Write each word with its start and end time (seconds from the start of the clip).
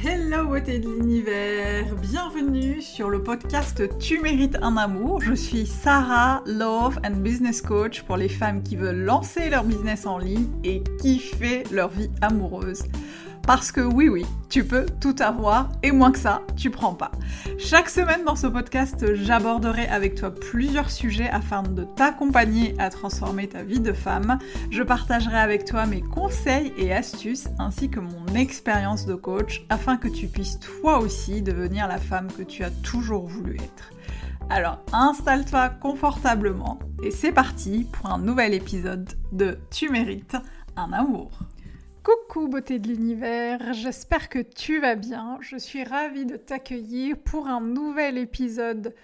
Hello 0.00 0.46
beauté 0.46 0.78
de 0.78 0.88
l'univers, 0.88 1.92
bienvenue 1.96 2.80
sur 2.80 3.10
le 3.10 3.20
podcast 3.20 3.82
Tu 3.98 4.20
mérites 4.20 4.56
un 4.62 4.76
amour. 4.76 5.20
Je 5.20 5.34
suis 5.34 5.66
Sarah, 5.66 6.44
Love 6.46 7.00
and 7.04 7.16
Business 7.16 7.60
Coach 7.60 8.02
pour 8.02 8.16
les 8.16 8.28
femmes 8.28 8.62
qui 8.62 8.76
veulent 8.76 9.02
lancer 9.02 9.50
leur 9.50 9.64
business 9.64 10.06
en 10.06 10.18
ligne 10.18 10.46
et 10.62 10.84
kiffer 11.00 11.64
leur 11.72 11.88
vie 11.88 12.10
amoureuse. 12.20 12.84
Parce 13.48 13.72
que 13.72 13.80
oui, 13.80 14.10
oui, 14.10 14.26
tu 14.50 14.62
peux 14.62 14.84
tout 15.00 15.16
avoir 15.20 15.70
et 15.82 15.90
moins 15.90 16.12
que 16.12 16.18
ça, 16.18 16.42
tu 16.54 16.68
prends 16.68 16.92
pas. 16.92 17.12
Chaque 17.58 17.88
semaine 17.88 18.22
dans 18.26 18.36
ce 18.36 18.46
podcast, 18.46 19.14
j'aborderai 19.14 19.86
avec 19.86 20.16
toi 20.16 20.30
plusieurs 20.30 20.90
sujets 20.90 21.30
afin 21.30 21.62
de 21.62 21.84
t'accompagner 21.84 22.74
à 22.78 22.90
transformer 22.90 23.48
ta 23.48 23.62
vie 23.62 23.80
de 23.80 23.94
femme. 23.94 24.38
Je 24.70 24.82
partagerai 24.82 25.38
avec 25.38 25.64
toi 25.64 25.86
mes 25.86 26.02
conseils 26.02 26.74
et 26.76 26.92
astuces 26.92 27.48
ainsi 27.58 27.88
que 27.88 28.00
mon 28.00 28.26
expérience 28.34 29.06
de 29.06 29.14
coach 29.14 29.64
afin 29.70 29.96
que 29.96 30.08
tu 30.08 30.26
puisses 30.26 30.60
toi 30.60 30.98
aussi 30.98 31.40
devenir 31.40 31.88
la 31.88 31.96
femme 31.96 32.28
que 32.30 32.42
tu 32.42 32.64
as 32.64 32.70
toujours 32.70 33.26
voulu 33.28 33.54
être. 33.54 33.92
Alors 34.50 34.82
installe-toi 34.92 35.70
confortablement 35.70 36.80
et 37.02 37.10
c'est 37.10 37.32
parti 37.32 37.86
pour 37.90 38.10
un 38.10 38.18
nouvel 38.18 38.52
épisode 38.52 39.08
de 39.32 39.58
Tu 39.70 39.88
mérites 39.88 40.36
un 40.76 40.92
amour. 40.92 41.30
Coucou 42.08 42.48
beauté 42.48 42.78
de 42.78 42.88
l'univers, 42.88 43.74
j'espère 43.74 44.30
que 44.30 44.38
tu 44.38 44.80
vas 44.80 44.94
bien. 44.94 45.36
Je 45.42 45.58
suis 45.58 45.84
ravie 45.84 46.24
de 46.24 46.38
t'accueillir 46.38 47.18
pour 47.18 47.48
un 47.48 47.60
nouvel 47.60 48.16
épisode 48.16 48.94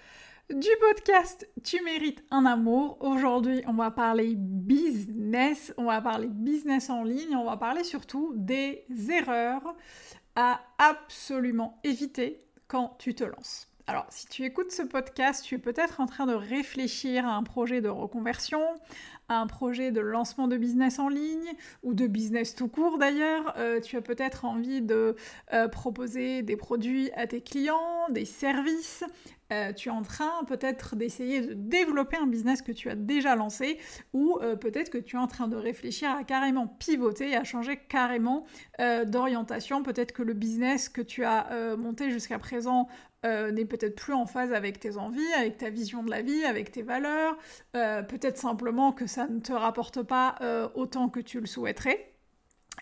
du 0.49 0.69
podcast 0.79 1.47
Tu 1.63 1.83
mérites 1.83 2.23
un 2.31 2.47
amour. 2.47 2.97
Aujourd'hui, 3.01 3.61
on 3.67 3.73
va 3.73 3.91
parler 3.91 4.33
business, 4.35 5.71
on 5.77 5.85
va 5.85 6.01
parler 6.01 6.29
business 6.31 6.89
en 6.89 7.03
ligne, 7.03 7.35
on 7.35 7.45
va 7.45 7.57
parler 7.57 7.83
surtout 7.83 8.33
des 8.35 8.87
erreurs 9.11 9.75
à 10.35 10.61
absolument 10.79 11.79
éviter 11.83 12.43
quand 12.67 12.95
tu 12.97 13.13
te 13.13 13.23
lances. 13.23 13.67
Alors, 13.87 14.07
si 14.09 14.25
tu 14.25 14.43
écoutes 14.45 14.71
ce 14.71 14.81
podcast, 14.81 15.45
tu 15.45 15.55
es 15.55 15.59
peut-être 15.59 16.01
en 16.01 16.07
train 16.07 16.25
de 16.25 16.33
réfléchir 16.33 17.27
à 17.27 17.35
un 17.35 17.43
projet 17.43 17.81
de 17.81 17.89
reconversion, 17.89 18.63
un 19.29 19.47
projet 19.47 19.91
de 19.91 20.01
lancement 20.01 20.47
de 20.47 20.57
business 20.57 20.99
en 20.99 21.09
ligne 21.09 21.51
ou 21.83 21.93
de 21.93 22.07
business 22.07 22.55
tout 22.55 22.67
court 22.67 22.97
d'ailleurs, 22.97 23.53
euh, 23.57 23.79
tu 23.79 23.97
as 23.97 24.01
peut-être 24.01 24.45
envie 24.45 24.81
de 24.81 25.15
euh, 25.53 25.67
proposer 25.67 26.43
des 26.43 26.55
produits 26.55 27.11
à 27.15 27.27
tes 27.27 27.41
clients, 27.41 28.09
des 28.09 28.25
services. 28.25 29.03
Euh, 29.53 29.73
tu 29.73 29.89
es 29.89 29.91
en 29.91 30.01
train 30.01 30.43
peut-être 30.47 30.95
d'essayer 30.95 31.41
de 31.41 31.53
développer 31.53 32.17
un 32.17 32.25
business 32.25 32.63
que 32.63 32.71
tu 32.71 32.89
as 32.89 32.95
déjà 32.95 33.35
lancé 33.35 33.77
ou 34.11 34.39
peut-être 34.59 34.89
que 34.89 34.97
tu 34.97 35.17
es 35.17 35.19
en 35.19 35.27
train 35.27 35.47
de 35.47 35.55
réfléchir 35.55 36.09
à 36.09 36.23
carrément 36.23 36.67
pivoter, 36.67 37.35
à 37.35 37.43
changer 37.43 37.77
carrément 37.77 38.45
d'orientation. 39.05 39.83
Peut-être 39.83 40.13
que 40.13 40.23
le 40.23 40.33
business 40.33 40.89
que 40.89 41.01
tu 41.01 41.23
as 41.23 41.75
monté 41.77 42.09
jusqu'à 42.09 42.39
présent 42.39 42.87
euh, 43.25 43.51
n'est 43.51 43.65
peut-être 43.65 43.95
plus 43.95 44.13
en 44.13 44.25
phase 44.25 44.53
avec 44.53 44.79
tes 44.79 44.97
envies, 44.97 45.33
avec 45.37 45.57
ta 45.57 45.69
vision 45.69 46.03
de 46.03 46.11
la 46.11 46.21
vie, 46.21 46.45
avec 46.45 46.71
tes 46.71 46.83
valeurs, 46.83 47.35
euh, 47.75 48.03
peut-être 48.03 48.37
simplement 48.37 48.91
que 48.91 49.07
ça 49.07 49.27
ne 49.27 49.39
te 49.39 49.51
rapporte 49.51 50.03
pas 50.03 50.35
euh, 50.41 50.69
autant 50.75 51.09
que 51.09 51.19
tu 51.19 51.39
le 51.39 51.47
souhaiterais 51.47 52.13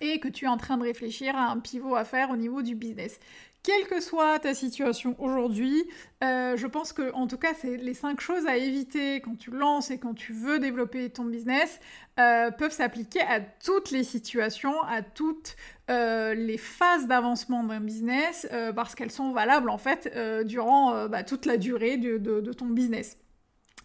et 0.02 0.20
que 0.20 0.28
tu 0.28 0.46
es 0.46 0.48
en 0.48 0.58
train 0.58 0.78
de 0.78 0.84
réfléchir 0.84 1.36
à 1.36 1.50
un 1.50 1.60
pivot 1.60 1.96
à 1.96 2.04
faire 2.04 2.30
au 2.30 2.36
niveau 2.36 2.62
du 2.62 2.76
business. 2.76 3.20
Quelle 3.64 3.88
que 3.88 4.02
soit 4.02 4.40
ta 4.40 4.54
situation 4.54 5.16
aujourd'hui, 5.20 5.86
je 6.22 6.68
pense 6.68 6.92
que 6.92 7.14
en 7.14 7.28
tout 7.28 7.38
cas 7.38 7.54
c'est 7.54 7.78
les 7.78 7.94
cinq 7.94 8.20
choses 8.20 8.46
à 8.46 8.58
éviter 8.58 9.22
quand 9.22 9.38
tu 9.38 9.52
lances 9.52 9.90
et 9.90 10.00
quand 10.00 10.14
tu 10.14 10.34
veux 10.34 10.60
développer 10.60 11.10
ton 11.10 11.24
business 11.24 11.80
peuvent 12.18 12.72
s'appliquer 12.72 13.22
à 13.22 13.40
toutes 13.40 13.92
les 13.92 14.04
situations, 14.04 14.82
à 14.84 15.02
toutes 15.02 15.56
euh, 15.90 16.34
les 16.34 16.58
phases 16.58 17.08
d'avancement 17.08 17.62
d'un 17.62 17.82
business 17.82 18.48
euh, 18.54 18.72
parce 18.72 18.96
qu'elles 18.96 19.12
sont 19.12 19.34
valables 19.34 19.70
en 19.70 19.78
fait 19.78 20.10
euh, 20.16 20.46
durant 20.46 21.10
bah, 21.10 21.24
toute 21.24 21.46
la 21.46 21.58
durée 21.58 21.98
de, 21.98 22.54
ton 22.54 22.68
business. 22.68 23.18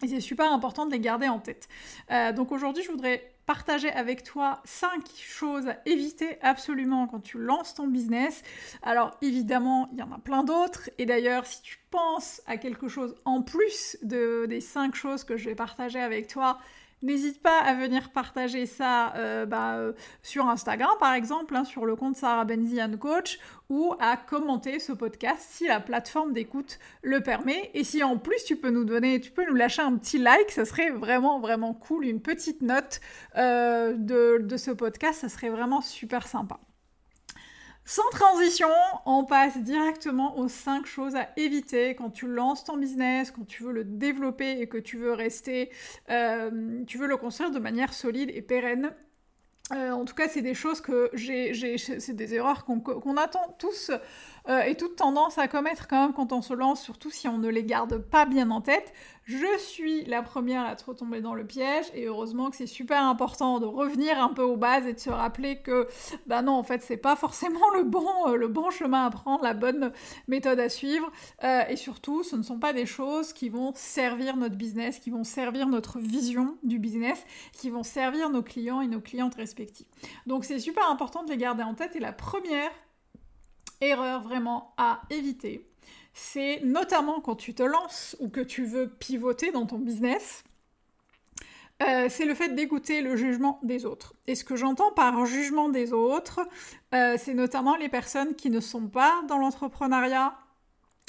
Et 0.05 0.07
c'est 0.07 0.21
super 0.21 0.53
important 0.53 0.87
de 0.87 0.93
les 0.93 1.01
garder 1.01 1.29
en 1.29 1.41
tête. 1.41 1.69
donc 2.37 2.53
aujourd'hui, 2.53 2.85
je 2.85 2.91
voudrais 2.91 3.33
partager 3.49 3.91
avec 3.91 4.25
toi 4.25 4.61
5 4.67 5.05
choses 5.17 5.69
à 5.69 5.79
éviter 5.87 6.37
absolument 6.43 7.07
quand 7.07 7.21
tu 7.21 7.39
lances 7.39 7.73
ton 7.73 7.87
business. 7.87 8.43
Alors 8.83 9.17
évidemment, 9.23 9.89
il 9.95 9.99
y 9.99 10.03
en 10.03 10.13
a 10.13 10.19
plein 10.19 10.45
d'autres. 10.45 10.91
Et 10.99 11.07
d'ailleurs, 11.07 11.47
si 11.47 11.63
tu 11.63 11.79
penses 11.91 12.43
à 12.47 12.59
quelque 12.59 12.89
chose 12.89 13.15
en 13.25 13.41
plus 13.41 13.97
de, 14.03 14.45
des 14.45 14.61
5 14.61 14.95
choses 14.95 15.25
que 15.25 15.39
je 15.39 15.49
vais 15.49 15.55
partager 15.55 15.99
avec 15.99 16.29
toi, 16.29 16.59
N'hésite 17.01 17.41
pas 17.43 17.59
à 17.59 17.75
venir 17.75 18.11
partager 18.11 18.67
ça 18.67 19.15
euh, 19.15 19.47
bah, 19.47 19.77
euh, 19.77 19.93
sur 20.23 20.49
Instagram, 20.49 20.91
par 20.99 21.15
exemple, 21.15 21.55
hein, 21.55 21.65
sur 21.65 21.87
le 21.87 21.95
compte 21.95 22.17
Sarah 22.17 22.45
Benzian 22.45 22.97
Coach, 22.97 23.39
ou 23.69 23.95
à 24.01 24.17
commenter 24.17 24.81
ce 24.81 24.93
podcast 24.93 25.47
si 25.49 25.69
la 25.69 25.79
plateforme 25.79 26.33
d'écoute 26.33 26.79
le 27.03 27.21
permet. 27.21 27.71
Et 27.75 27.85
si 27.85 28.03
en 28.03 28.19
plus 28.19 28.43
tu 28.45 28.57
peux 28.57 28.71
nous 28.71 28.85
donner, 28.85 29.21
tu 29.21 29.31
peux 29.31 29.47
nous 29.47 29.55
lâcher 29.55 29.83
un 29.83 29.97
petit 29.97 30.19
like, 30.19 30.51
ça 30.51 30.65
serait 30.65 30.91
vraiment, 30.91 31.39
vraiment 31.39 31.73
cool. 31.73 32.05
Une 32.05 32.21
petite 32.21 32.63
note 32.63 33.01
euh, 33.37 33.95
de, 33.97 34.39
de 34.43 34.57
ce 34.57 34.73
podcast, 34.73 35.21
ça 35.21 35.29
serait 35.29 35.51
vraiment 35.51 35.81
super 35.81 36.27
sympa. 36.27 36.59
Sans 37.91 38.11
transition, 38.11 38.69
on 39.07 39.25
passe 39.25 39.57
directement 39.57 40.37
aux 40.37 40.49
5 40.49 40.85
choses 40.85 41.17
à 41.17 41.31
éviter 41.39 41.95
quand 41.95 42.11
tu 42.11 42.27
lances 42.27 42.63
ton 42.63 42.77
business, 42.77 43.31
quand 43.31 43.47
tu 43.47 43.63
veux 43.63 43.73
le 43.73 43.83
développer 43.83 44.61
et 44.61 44.69
que 44.69 44.77
tu 44.77 44.99
veux 44.99 45.15
rester, 45.15 45.71
euh, 46.11 46.85
tu 46.87 46.99
veux 46.99 47.07
le 47.07 47.17
construire 47.17 47.51
de 47.51 47.59
manière 47.59 47.95
solide 47.95 48.31
et 48.35 48.43
pérenne. 48.43 48.93
Euh, 49.73 49.93
en 49.93 50.05
tout 50.05 50.15
cas, 50.15 50.29
c'est 50.29 50.43
des 50.43 50.53
choses 50.53 50.83
que 50.83 51.09
j'ai, 51.15 51.55
c'est 51.79 52.13
des 52.13 52.35
erreurs 52.35 52.67
qu'on, 52.67 53.17
attend 53.17 53.57
tous 53.59 53.91
euh, 54.49 54.63
et 54.63 54.77
toute 54.77 54.97
tendance 54.97 55.39
à 55.39 55.49
commettre 55.49 55.89
quand 55.89 56.01
même 56.01 56.13
quand 56.13 56.33
on 56.33 56.43
se 56.43 56.55
lance, 56.55 56.83
surtout 56.83 57.11
si 57.11 57.29
on 57.29 57.39
ne 57.39 57.49
les 57.49 57.65
garde 57.65 57.99
pas 57.99 58.27
bien 58.27 58.51
en 58.51 58.61
tête. 58.61 58.93
Je 59.25 59.59
suis 59.59 60.07
la 60.07 60.23
première 60.23 60.65
à 60.65 60.75
trop 60.75 60.95
tomber 60.95 61.21
dans 61.21 61.35
le 61.35 61.47
piège 61.47 61.85
et 61.93 62.07
heureusement 62.07 62.49
que 62.49 62.57
c'est 62.57 62.67
super 62.67 63.03
important 63.03 63.61
de 63.61 63.67
revenir 63.67 64.23
un 64.23 64.31
peu 64.31 64.43
aux 64.43 64.57
bases 64.57 64.87
et 64.87 64.95
de 64.95 64.99
se 64.99 65.11
rappeler 65.11 65.61
que 65.61 65.87
bah 66.27 66.41
non 66.41 66.53
en 66.53 66.63
fait 66.63 66.81
c'est 66.83 66.97
pas 66.97 67.15
forcément 67.15 67.69
le 67.77 67.83
bon, 67.83 68.09
euh, 68.29 68.37
le 68.37 68.49
bon 68.49 68.71
chemin 68.71 69.05
à 69.05 69.11
prendre, 69.11 69.45
la 69.45 69.53
bonne 69.53 69.93
méthode 70.29 70.59
à 70.59 70.71
suivre 70.71 71.11
et 71.43 71.77
surtout 71.77 72.23
ce 72.23 72.37
ne 72.37 72.43
sont 72.43 72.59
pas 72.59 72.73
des 72.73 72.87
choses 72.87 73.35
qui 73.35 73.51
vont 73.51 73.73
servir 73.75 74.37
notre 74.37 74.57
business, 74.57 74.99
qui 74.99 75.11
vont 75.11 75.25
servir 75.25 75.69
notre 75.69 75.99
vision 75.99 76.57
du 76.63 76.79
business, 76.79 77.23
qui 77.53 77.69
vont 77.69 77.83
servir 77.83 78.31
nos 78.31 78.43
clients 78.43 78.81
et 78.81 78.87
nos 78.87 79.01
clientes 79.01 79.35
respectives 79.35 79.87
donc 80.27 80.45
c'est 80.45 80.59
super 80.59 80.89
important 80.91 81.23
de 81.23 81.31
les 81.31 81.37
garder 81.37 81.63
en 81.63 81.75
tête 81.75 81.97
et 81.97 82.01
la 82.01 82.13
première 82.13 82.71
erreur 83.81 84.23
vraiment 84.23 84.75
à 84.77 85.03
éviter, 85.11 85.69
c'est 86.13 86.61
notamment 86.65 87.21
quand 87.21 87.37
tu 87.37 87.55
te 87.55 87.63
lances 87.63 88.17
ou 88.21 88.29
que 88.29 88.41
tu 88.41 88.65
veux 88.65 88.89
pivoter 88.89 89.53
dans 89.53 89.67
ton 89.67 89.79
business, 89.79 90.45
euh, 91.81 92.09
c'est 92.09 92.25
le 92.25 92.35
fait 92.35 92.49
d'écouter 92.55 93.03
le 93.03 93.17
jugement 93.17 93.61
des 93.63 93.87
autres. 93.87 94.15
Et 94.27 94.35
ce 94.35 94.43
que 94.43 94.57
j'entends 94.57 94.91
par 94.91 95.25
jugement 95.27 95.69
des 95.69 95.93
autres, 95.93 96.41
euh, 96.93 97.17
c'est 97.19 97.35
notamment 97.35 97.77
les 97.77 97.89
personnes 97.89 98.35
qui 98.35 98.51
ne 98.51 98.59
sont 98.59 98.89
pas 98.89 99.23
dans 99.29 99.39
l'entrepreneuriat, 99.39 100.37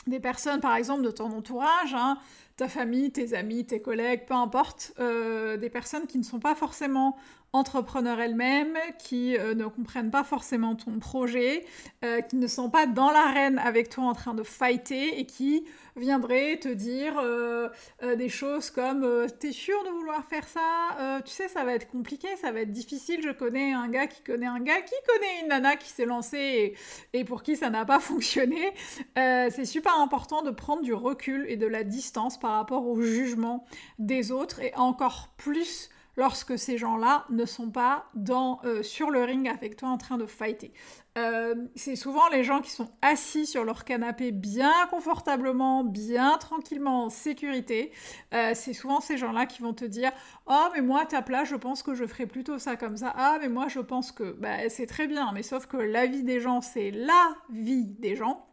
des 0.06 0.20
personnes 0.20 0.60
par 0.60 0.76
exemple 0.76 1.02
de 1.02 1.12
ton 1.12 1.32
entourage, 1.32 1.96
hein, 1.96 2.20
ta 2.60 2.68
famille, 2.68 3.10
tes 3.10 3.34
amis, 3.36 3.66
tes 3.66 3.82
collègues, 3.82 4.26
peu 4.28 4.34
importe, 4.34 4.94
euh, 5.00 5.56
des 5.56 5.70
personnes 5.70 6.08
qui 6.08 6.18
ne 6.18 6.24
sont 6.24 6.40
pas 6.40 6.56
forcément 6.56 7.16
entrepreneurs 7.54 8.20
elles-mêmes, 8.20 8.78
qui 9.00 9.38
euh, 9.38 9.56
ne 9.56 9.66
comprennent 9.66 10.12
pas 10.12 10.26
forcément 10.26 10.76
ton 10.76 11.00
projet, 11.00 11.66
euh, 12.04 12.20
qui 12.20 12.36
ne 12.36 12.48
sont 12.48 12.70
pas 12.70 12.86
dans 12.86 13.12
l'arène 13.12 13.60
avec 13.60 13.88
toi 13.88 14.04
en 14.04 14.14
train 14.14 14.34
de 14.34 14.44
fighter 14.44 15.20
et 15.20 15.26
qui 15.26 15.64
viendraient 16.00 16.58
te 16.58 16.70
dire 16.70 17.20
euh, 17.20 17.70
des 18.18 18.30
choses 18.30 18.70
comme 18.70 19.28
t'es 19.40 19.52
sûr 19.52 19.84
de 19.84 19.90
vouloir 19.90 20.24
faire 20.26 20.48
ça 20.48 21.22
Tu 21.26 21.32
sais, 21.32 21.48
ça 21.48 21.64
va 21.64 21.74
être 21.74 21.90
compliqué, 21.90 22.28
ça 22.42 22.52
va 22.52 22.62
être 22.62 22.72
difficile. 22.72 23.22
Je 23.24 23.32
connais 23.32 23.74
un 23.74 23.88
gars 23.88 24.08
qui 24.08 24.22
connaît 24.22 24.48
un 24.48 24.60
gars 24.60 24.82
qui 24.82 24.96
connaît 25.08 25.42
une 25.44 25.50
nana 25.50 25.76
qui 25.76 25.90
s'est 25.90 26.06
lancée 26.06 26.76
et, 27.14 27.20
et, 27.20 27.24
pour 27.24 27.44
qui 27.44 27.56
ça 27.56 27.70
n'a 27.70 27.86
pas 27.86 28.00
fonctionné. 28.00 28.74
C'est 29.16 29.66
super 29.66 30.00
important 30.00 30.42
de 30.42 30.52
prendre 30.52 30.82
du 30.82 30.94
recul 30.94 31.46
et 31.48 31.58
de 31.58 31.68
la 31.68 31.84
distance 31.84 32.40
par 32.40 32.52
rapport 32.52 32.88
au 32.88 33.02
jugement 33.02 33.66
des 33.98 34.32
autres 34.32 34.62
et 34.62 34.74
encore 34.76 35.34
plus 35.38 35.90
lorsque 36.16 36.58
ces 36.58 36.78
gens-là 36.78 37.26
ne 37.30 37.46
sont 37.46 37.70
pas 37.70 38.06
dans, 38.14 38.60
euh, 38.66 38.84
sur 38.84 39.10
le 39.10 39.24
ring 39.24 39.48
avec 39.48 39.78
toi 39.78 39.90
en 39.90 39.98
train 39.98 40.18
de 40.18 40.26
fighter. 40.26 40.74
Euh, 41.18 41.56
c'est 41.76 41.96
souvent 41.96 42.28
les 42.30 42.44
gens 42.44 42.62
qui 42.62 42.72
sont 42.72 42.90
assis 43.02 43.46
sur 43.46 43.64
leur 43.64 43.84
canapé 43.84 44.32
bien 44.32 44.74
confortablement, 44.90 45.84
bien 45.84 46.38
tranquillement, 46.38 47.06
en 47.06 47.10
sécurité. 47.10 47.92
Euh, 48.34 48.52
c'est 48.54 48.74
souvent 48.74 49.02
ces 49.02 49.18
gens-là 49.18 49.46
qui 49.46 49.62
vont 49.62 49.74
te 49.74 49.86
dire 49.86 50.12
Oh, 50.46 50.68
mais 50.74 50.82
moi, 50.82 51.02
à 51.02 51.06
ta 51.06 51.22
place, 51.22 51.50
je 51.50 51.56
pense 51.56 51.84
que 51.84 51.94
je 51.94 52.06
ferais 52.06 52.26
plutôt 52.26 52.60
ça 52.60 52.76
comme 52.76 52.98
ça. 52.98 53.14
Ah, 53.18 53.38
mais 53.42 53.50
moi, 53.50 53.68
je 53.68 53.80
pense 53.80 54.12
que 54.12 54.32
bah, 54.34 54.70
c'est 54.70 54.86
très 54.86 55.08
bien. 55.08 55.32
Mais 55.34 55.44
sauf 55.44 55.66
que 55.66 55.78
la 55.78 56.06
vie 56.06 56.24
des 56.24 56.40
gens, 56.40 56.62
c'est 56.62 56.92
la 56.92 57.34
vie 57.50 57.86
des 57.86 58.16
gens. 58.16 58.46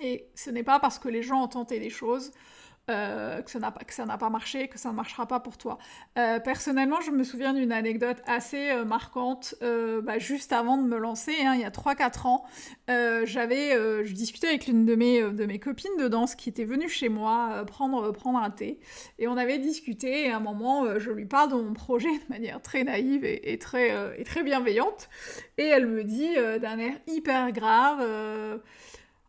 Et 0.00 0.28
ce 0.34 0.50
n'est 0.50 0.64
pas 0.64 0.80
parce 0.80 0.98
que 0.98 1.08
les 1.08 1.22
gens 1.22 1.44
ont 1.44 1.48
tenté 1.48 1.78
des 1.78 1.90
choses 1.90 2.32
euh, 2.90 3.40
que 3.40 3.50
ça 3.50 3.58
n'a 3.58 3.70
pas, 3.70 4.18
pas 4.18 4.28
marché, 4.28 4.68
que 4.68 4.78
ça 4.78 4.90
ne 4.90 4.94
marchera 4.94 5.26
pas 5.26 5.40
pour 5.40 5.56
toi. 5.56 5.78
Euh, 6.18 6.38
personnellement, 6.38 7.00
je 7.00 7.12
me 7.12 7.24
souviens 7.24 7.54
d'une 7.54 7.72
anecdote 7.72 8.18
assez 8.26 8.70
euh, 8.70 8.84
marquante, 8.84 9.54
bah, 9.62 10.18
juste 10.18 10.52
avant 10.52 10.76
de 10.76 10.86
me 10.86 10.98
lancer, 10.98 11.32
hein, 11.46 11.54
il 11.54 11.62
y 11.62 11.64
a 11.64 11.70
3-4 11.70 12.26
ans, 12.26 12.44
j'avais, 12.88 13.70
je 14.04 14.12
discutais 14.12 14.48
avec 14.48 14.66
l'une 14.66 14.84
de 14.84 14.94
mes, 14.96 15.22
de 15.22 15.46
mes 15.46 15.58
copines 15.58 15.96
de 15.98 16.08
danse 16.08 16.34
qui 16.34 16.50
était 16.50 16.64
venue 16.64 16.88
chez 16.88 17.08
moi 17.08 17.64
prendre, 17.66 18.12
prendre 18.12 18.38
un 18.38 18.50
thé, 18.50 18.80
et 19.18 19.28
on 19.28 19.36
avait 19.36 19.58
discuté, 19.58 20.26
et 20.26 20.30
à 20.30 20.36
un 20.36 20.40
moment, 20.40 20.98
je 20.98 21.10
lui 21.10 21.24
parle 21.24 21.50
de 21.50 21.56
mon 21.56 21.72
projet 21.72 22.10
de 22.10 22.28
manière 22.28 22.60
très 22.60 22.84
naïve 22.84 23.24
et 23.24 23.58
très, 23.58 24.18
et 24.18 24.24
très 24.24 24.42
bienveillante, 24.42 25.08
et 25.56 25.64
elle 25.64 25.86
me 25.86 26.04
dit 26.04 26.34
d'un 26.60 26.78
air 26.78 26.94
hyper 27.06 27.50
grave 27.52 28.60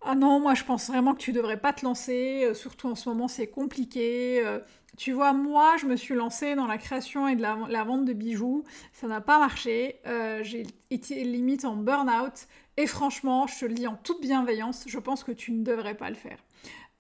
ah 0.07 0.13
non, 0.13 0.40
moi 0.40 0.54
je 0.54 0.63
pense 0.63 0.88
vraiment 0.88 1.13
que 1.16 1.19
tu 1.19 1.31
devrais 1.31 1.60
pas 1.60 1.74
te 1.74 1.84
lancer, 1.84 2.44
euh, 2.46 2.54
surtout 2.54 2.88
en 2.88 2.96
ce 2.96 3.10
moment 3.10 3.28
c'est 3.28 3.48
compliqué. 3.48 4.42
Euh. 4.46 4.60
tu 4.98 5.12
vois, 5.12 5.34
moi 5.34 5.78
je 5.78 5.88
me 5.88 5.96
suis 5.96 6.13
lancée 6.13 6.54
dans 6.56 6.68
la 6.68 6.78
création 6.78 7.28
et 7.28 7.36
la, 7.36 7.84
vente 7.84 8.06
de 8.06 8.13
bijoux, 8.13 8.63
ça 8.94 9.07
n'a 9.07 9.19
pas 9.19 9.40
marché, 9.40 10.00
euh, 10.06 10.44
j'ai 10.44 10.68
été 10.92 11.24
limite 11.24 11.66
en 11.66 11.75
burn-out 11.75 12.48
et 12.78 12.86
franchement, 12.86 13.48
je 13.48 13.60
te 13.60 13.66
le 13.66 13.74
dis 13.74 13.88
en 13.88 13.96
toute 13.96 14.22
bienveillance, 14.22 14.86
je 14.88 15.00
pense 15.00 15.24
que 15.24 15.31
tu 15.31 15.52
ne 15.52 15.63
devrais 15.63 15.96
pas 15.96 16.10
le 16.10 16.16
faire. 16.16 16.38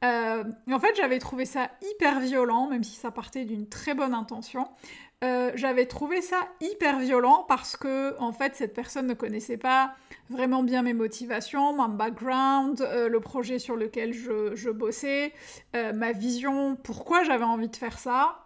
en 0.03 0.79
fait, 0.79 0.95
j'avais 0.95 1.19
trouvé 1.19 1.45
ça 1.45 1.69
hyper 1.93 2.19
violent, 2.19 2.69
même 2.69 2.83
si 2.83 2.95
ça 2.95 3.11
partait 3.11 3.45
d'une 3.45 3.67
très 3.67 3.93
bonne 3.93 4.13
intention. 4.13 4.67
Euh, 5.23 5.51
j'avais 5.55 5.85
trouvé 5.85 6.21
ça 6.21 6.47
hyper 6.59 6.99
violent 6.99 7.45
parce 7.47 7.77
que 7.77 8.19
en 8.19 8.33
fait 8.33 8.53
cette 8.55 8.73
personne 8.73 9.07
ne 9.07 9.13
connaissait 9.13 9.57
pas 9.57 9.95
vraiment 10.29 10.61
bien 10.61 10.81
mes 10.81 10.93
motivations, 10.93 11.73
mon 11.73 11.87
background, 11.87 12.81
euh, 12.81 13.07
le 13.07 13.19
projet 13.21 13.57
sur 13.57 13.77
lequel 13.77 14.13
je, 14.13 14.69
bossais, 14.69 15.31
euh, 15.75 15.93
ma 15.93 16.11
vision, 16.11 16.75
pourquoi 16.75 17.23
j'avais 17.23 17.45
envie 17.45 17.69
de 17.69 17.75
faire 17.75 17.97
ça. 17.97 18.41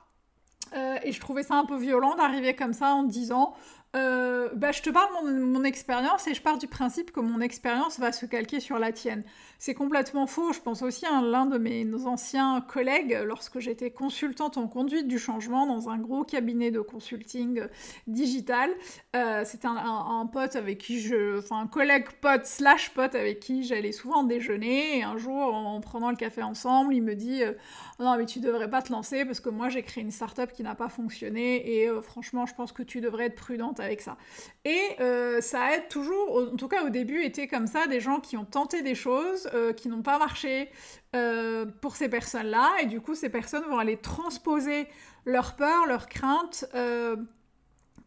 et 1.03 1.11
je 1.11 1.19
trouvais 1.19 1.41
ça 1.41 1.55
un 1.55 1.65
peu 1.65 1.77
violent 1.77 2.15
d'arriver 2.15 2.55
comme 2.55 2.73
ça 2.73 2.89
en 2.93 3.03
disant 3.03 3.55
euh, 3.95 4.49
bah, 4.53 4.71
je 4.71 4.81
te 4.81 4.89
parle 4.91 5.09
de 5.25 5.39
mon, 5.39 5.63
expérience 5.63 6.27
et 6.27 6.33
je 6.33 6.41
pars 6.41 6.57
du 6.57 6.67
principe 6.67 7.11
que 7.11 7.19
mon 7.19 7.41
expérience 7.41 7.99
va 7.99 8.11
se 8.11 8.25
calquer 8.25 8.59
sur 8.59 8.77
la 8.79 8.91
tienne. 8.91 9.23
C'est 9.57 9.73
complètement 9.73 10.27
faux. 10.27 10.53
Je 10.53 10.59
pense 10.59 10.83
aussi 10.83 11.05
à 11.05 11.21
l'un 11.21 11.45
de 11.45 11.57
mes 11.57 11.85
anciens 12.05 12.61
collègues 12.61 13.17
lorsque 13.25 13.59
j'étais 13.59 13.91
consultante 13.91 14.57
en 14.57 14.67
conduite 14.67 15.07
du 15.07 15.19
changement 15.19 15.65
dans 15.65 15.89
un 15.89 15.97
gros 15.97 16.23
cabinet 16.23 16.71
de 16.71 16.79
consulting 16.79 17.63
digital. 18.07 18.69
Euh, 19.15 19.43
C'était 19.43 19.67
un, 19.67 20.29
pote 20.31 20.55
avec 20.55 20.77
qui 20.77 21.01
je, 21.01 21.39
enfin 21.39 21.67
collègue 21.67 22.05
pote 22.21 22.45
slash 22.45 22.91
pote 22.91 23.15
avec 23.15 23.39
qui 23.39 23.63
j'allais 23.63 23.91
souvent 23.91 24.23
déjeuner. 24.23 24.99
Et 24.99 25.03
un 25.03 25.17
jour, 25.17 25.53
en 25.53 25.81
prenant 25.81 26.11
le 26.11 26.15
café 26.15 26.43
ensemble, 26.43 26.93
il 26.93 27.01
me 27.01 27.15
dit 27.15 27.43
euh, 27.43 27.53
non 27.99 28.15
mais 28.17 28.25
tu 28.25 28.39
devrais 28.39 28.69
pas 28.69 28.81
te 28.81 28.91
lancer 28.91 29.25
parce 29.25 29.39
que 29.39 29.49
moi 29.49 29.69
j'ai 29.69 29.83
créé 29.83 30.03
une 30.03 30.11
startup 30.11 30.51
qui 30.51 30.63
n'a 30.63 30.75
pas 30.75 30.89
fonctionné 30.89 31.79
et 31.79 31.89
euh, 31.89 32.01
franchement 32.01 32.45
je 32.45 32.53
pense 32.53 32.71
que 32.71 32.83
tu 32.83 33.01
devrais 33.01 33.25
être 33.25 33.35
prudente 33.35 33.78
avec 33.79 34.01
ça. 34.01 34.17
Et 34.65 34.79
euh, 34.99 35.41
ça 35.41 35.75
aide 35.75 35.87
toujours, 35.89 36.49
en 36.51 36.55
tout 36.55 36.67
cas 36.67 36.83
au 36.83 36.89
début, 36.89 37.23
était 37.23 37.47
comme 37.47 37.67
ça, 37.67 37.87
des 37.87 37.99
gens 37.99 38.19
qui 38.19 38.37
ont 38.37 38.45
tenté 38.45 38.81
des 38.81 38.95
choses, 38.95 39.49
euh, 39.53 39.73
qui 39.73 39.87
n'ont 39.87 40.01
pas 40.01 40.17
marché 40.19 40.69
euh, 41.15 41.65
pour 41.81 41.95
ces 41.95 42.09
personnes-là, 42.09 42.69
et 42.81 42.85
du 42.85 43.01
coup, 43.01 43.15
ces 43.15 43.29
personnes 43.29 43.63
vont 43.69 43.79
aller 43.79 43.97
transposer 43.97 44.87
leurs 45.25 45.55
peurs, 45.55 45.85
leurs 45.87 46.07
craintes 46.07 46.65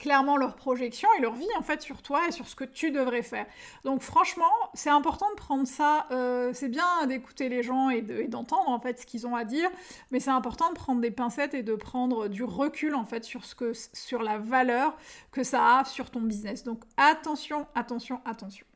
clairement 0.02 0.36
leur 0.36 0.56
projection 0.56 1.08
et 1.16 1.20
leur 1.20 1.34
vie 1.34 1.46
en 1.56 1.62
fait 1.62 1.80
sur 1.80 2.02
toi 2.02 2.26
et 2.26 2.32
sur 2.32 2.48
ce 2.48 2.56
que 2.56 2.64
tu 2.64 2.90
devrais 2.90 3.22
faire. 3.22 3.46
Donc 3.84 4.02
franchement, 4.02 4.52
c'est 4.74 4.90
important 4.90 5.30
de 5.30 5.36
prendre 5.36 5.64
ça, 5.64 6.08
euh, 6.10 6.50
c'est 6.52 6.68
bien 6.68 7.06
d'écouter 7.06 7.48
les 7.48 7.62
gens 7.62 7.88
et 7.88 8.02
d'entendre 8.26 8.68
en 8.68 8.80
fait 8.80 8.98
ce 8.98 9.06
qu'ils 9.06 9.28
ont 9.28 9.36
à 9.36 9.44
dire, 9.44 9.70
mais 10.10 10.18
c'est 10.18 10.30
important 10.30 10.70
de 10.70 10.74
prendre 10.74 11.00
des 11.00 11.12
pincettes 11.12 11.54
et 11.54 11.62
de 11.62 11.76
prendre 11.76 12.26
du 12.26 12.42
recul 12.42 12.96
en 12.96 13.04
fait 13.04 13.22
sur, 13.22 13.44
ce 13.44 13.54
que, 13.54 13.72
sur 13.92 14.24
la 14.24 14.38
valeur 14.38 14.96
que 15.30 15.44
ça 15.44 15.78
a 15.78 15.84
sur 15.84 16.10
ton 16.10 16.20
business. 16.20 16.64
Donc 16.64 16.82
attention, 16.96 17.68
attention, 17.76 18.20
attention. 18.24 18.66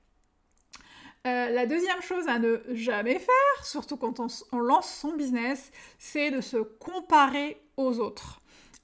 Euh, 1.27 1.51
la 1.51 1.67
deuxième 1.67 2.01
chose 2.03 2.29
à 2.29 2.39
ne 2.39 2.61
jamais 2.71 3.19
faire, 3.19 3.65
surtout 3.65 3.97
quand 3.97 4.21
on 4.53 4.59
lance 4.61 4.89
son 4.89 5.15
business, 5.15 5.73
c'est 5.99 6.31
de 6.31 6.41
se 6.41 6.59
comparer 6.59 7.61
aux 7.77 7.99
autres. 7.99 8.41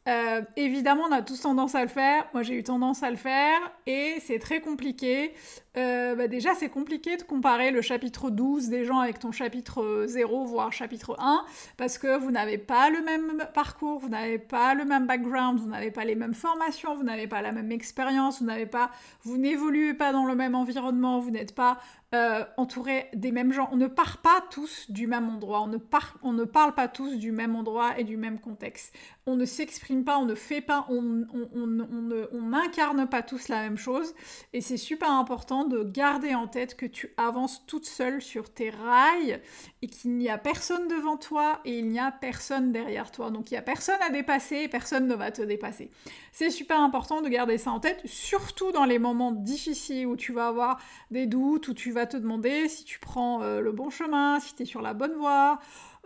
Euh, 0.08 0.42
évidemment, 0.56 1.04
on 1.08 1.12
a 1.12 1.22
tous 1.22 1.40
tendance 1.40 1.76
à 1.76 1.82
le 1.82 1.88
faire. 1.88 2.26
Moi, 2.32 2.42
j'ai 2.42 2.54
eu 2.54 2.64
tendance 2.64 3.04
à 3.04 3.10
le 3.10 3.16
faire 3.16 3.60
et 3.86 4.16
c'est 4.20 4.40
très 4.40 4.60
compliqué. 4.60 5.32
Euh, 5.76 6.16
bah, 6.16 6.26
déjà, 6.26 6.54
c'est 6.54 6.68
compliqué 6.68 7.16
de 7.16 7.22
comparer 7.22 7.70
le 7.70 7.80
chapitre 7.82 8.30
12 8.30 8.68
des 8.68 8.84
gens 8.84 8.98
avec 8.98 9.20
ton 9.20 9.30
chapitre 9.30 10.04
0, 10.06 10.44
voire 10.44 10.72
chapitre 10.72 11.16
1, 11.18 11.44
parce 11.76 11.98
que 11.98 12.18
vous 12.18 12.30
n'avez 12.30 12.58
pas 12.58 12.90
le 12.90 13.00
même 13.00 13.46
parcours, 13.54 14.00
vous 14.00 14.08
n'avez 14.08 14.38
pas 14.38 14.74
le 14.74 14.84
même 14.84 15.06
background, 15.06 15.60
vous 15.60 15.68
n'avez 15.68 15.90
pas 15.90 16.04
les 16.04 16.16
mêmes 16.16 16.34
formations, 16.34 16.96
vous 16.96 17.04
n'avez 17.04 17.28
pas 17.28 17.40
la 17.40 17.52
même 17.52 17.70
expérience, 17.72 18.40
vous 18.40 18.46
n'avez 18.46 18.66
pas, 18.66 18.90
vous 19.22 19.38
n'évoluez 19.38 19.94
pas 19.94 20.12
dans 20.12 20.26
le 20.26 20.34
même 20.34 20.54
environnement, 20.54 21.20
vous 21.20 21.30
n'êtes 21.30 21.54
pas 21.54 21.78
euh, 22.14 22.44
entouré 22.58 23.08
des 23.14 23.32
mêmes 23.32 23.52
gens. 23.52 23.70
On 23.72 23.76
ne 23.76 23.86
part 23.86 24.18
pas 24.18 24.44
tous 24.50 24.90
du 24.90 25.06
même 25.06 25.30
endroit, 25.30 25.62
on 25.62 26.32
ne, 26.32 26.44
parle 26.44 26.74
pas 26.74 26.88
tous 26.88 27.16
du 27.16 27.32
même 27.32 27.56
endroit 27.56 27.98
et 27.98 28.04
du 28.04 28.18
même 28.18 28.38
contexte. 28.38 28.94
On 29.24 29.36
ne 29.36 29.44
s'exprime 29.44 30.04
pas, 30.04 30.18
on 30.18 30.26
ne 30.26 30.34
fait 30.34 30.60
pas, 30.60 30.84
on, 30.90 31.24
on 31.32 32.42
n'incarne 32.42 33.08
pas 33.08 33.22
tous 33.22 33.48
la 33.48 33.62
même 33.62 33.78
chose. 33.78 34.14
Et 34.52 34.60
c'est 34.60 34.76
super 34.76 35.10
important 35.10 35.64
de 35.64 35.82
garder 35.84 36.34
en 36.34 36.48
tête 36.48 36.76
que 36.76 36.86
tu 36.86 37.14
avances 37.16 37.64
toute 37.66 37.86
seule 37.86 38.20
sur 38.20 38.52
tes 38.52 38.70
rails 38.70 39.40
et 39.80 39.86
qu'il 39.86 40.16
n'y 40.16 40.28
a 40.28 40.38
personne 40.38 40.88
devant 40.88 41.16
toi 41.16 41.60
et 41.64 41.78
il 41.78 41.88
n'y 41.88 41.98
a 41.98 42.12
personne 42.12 42.72
derrière 42.72 43.10
toi. 43.10 43.30
Donc 43.30 43.50
il 43.50 43.54
n'y 43.54 43.58
a 43.58 43.62
personne 43.62 44.00
à 44.06 44.10
dépasser 44.10 44.56
et 44.56 44.68
personne 44.68 45.06
ne 45.06 45.14
va 45.14 45.30
te 45.30 45.42
dépasser. 45.42 45.90
C'est 46.32 46.50
super 46.50 46.80
important 46.80 47.20
de 47.20 47.28
garder 47.28 47.58
ça 47.58 47.70
en 47.70 47.80
tête, 47.80 48.00
surtout 48.04 48.72
dans 48.72 48.84
les 48.84 48.98
moments 48.98 49.32
difficiles 49.32 50.06
où 50.06 50.16
tu 50.16 50.32
vas 50.32 50.48
avoir 50.48 50.78
des 51.10 51.26
doutes, 51.26 51.68
où 51.68 51.74
tu 51.74 51.90
vas 51.90 52.01
te 52.06 52.16
demander 52.16 52.68
si 52.68 52.84
tu 52.84 52.98
prends 52.98 53.42
euh, 53.42 53.60
le 53.60 53.72
bon 53.72 53.90
chemin, 53.90 54.40
si 54.40 54.54
tu 54.54 54.62
es 54.62 54.66
sur 54.66 54.82
la 54.82 54.94
bonne 54.94 55.14
voie. 55.14 55.58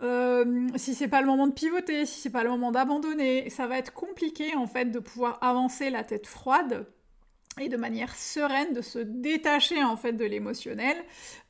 Euh, 0.03 0.67
si 0.75 0.93
c'est 0.93 1.07
pas 1.07 1.21
le 1.21 1.27
moment 1.27 1.47
de 1.47 1.53
pivoter, 1.53 2.05
si 2.05 2.19
c'est 2.21 2.29
pas 2.29 2.43
le 2.43 2.49
moment 2.49 2.71
d'abandonner, 2.71 3.49
ça 3.49 3.65
va 3.67 3.77
être 3.77 3.93
compliqué 3.93 4.55
en 4.55 4.67
fait 4.67 4.85
de 4.85 4.99
pouvoir 4.99 5.39
avancer 5.41 5.89
la 5.89 6.03
tête 6.03 6.27
froide 6.27 6.85
et 7.59 7.69
de 7.69 7.77
manière 7.77 8.15
sereine 8.15 8.73
de 8.73 8.81
se 8.81 8.99
détacher 8.99 9.83
en 9.83 9.97
fait 9.97 10.13
de 10.13 10.25
l'émotionnel. 10.25 10.97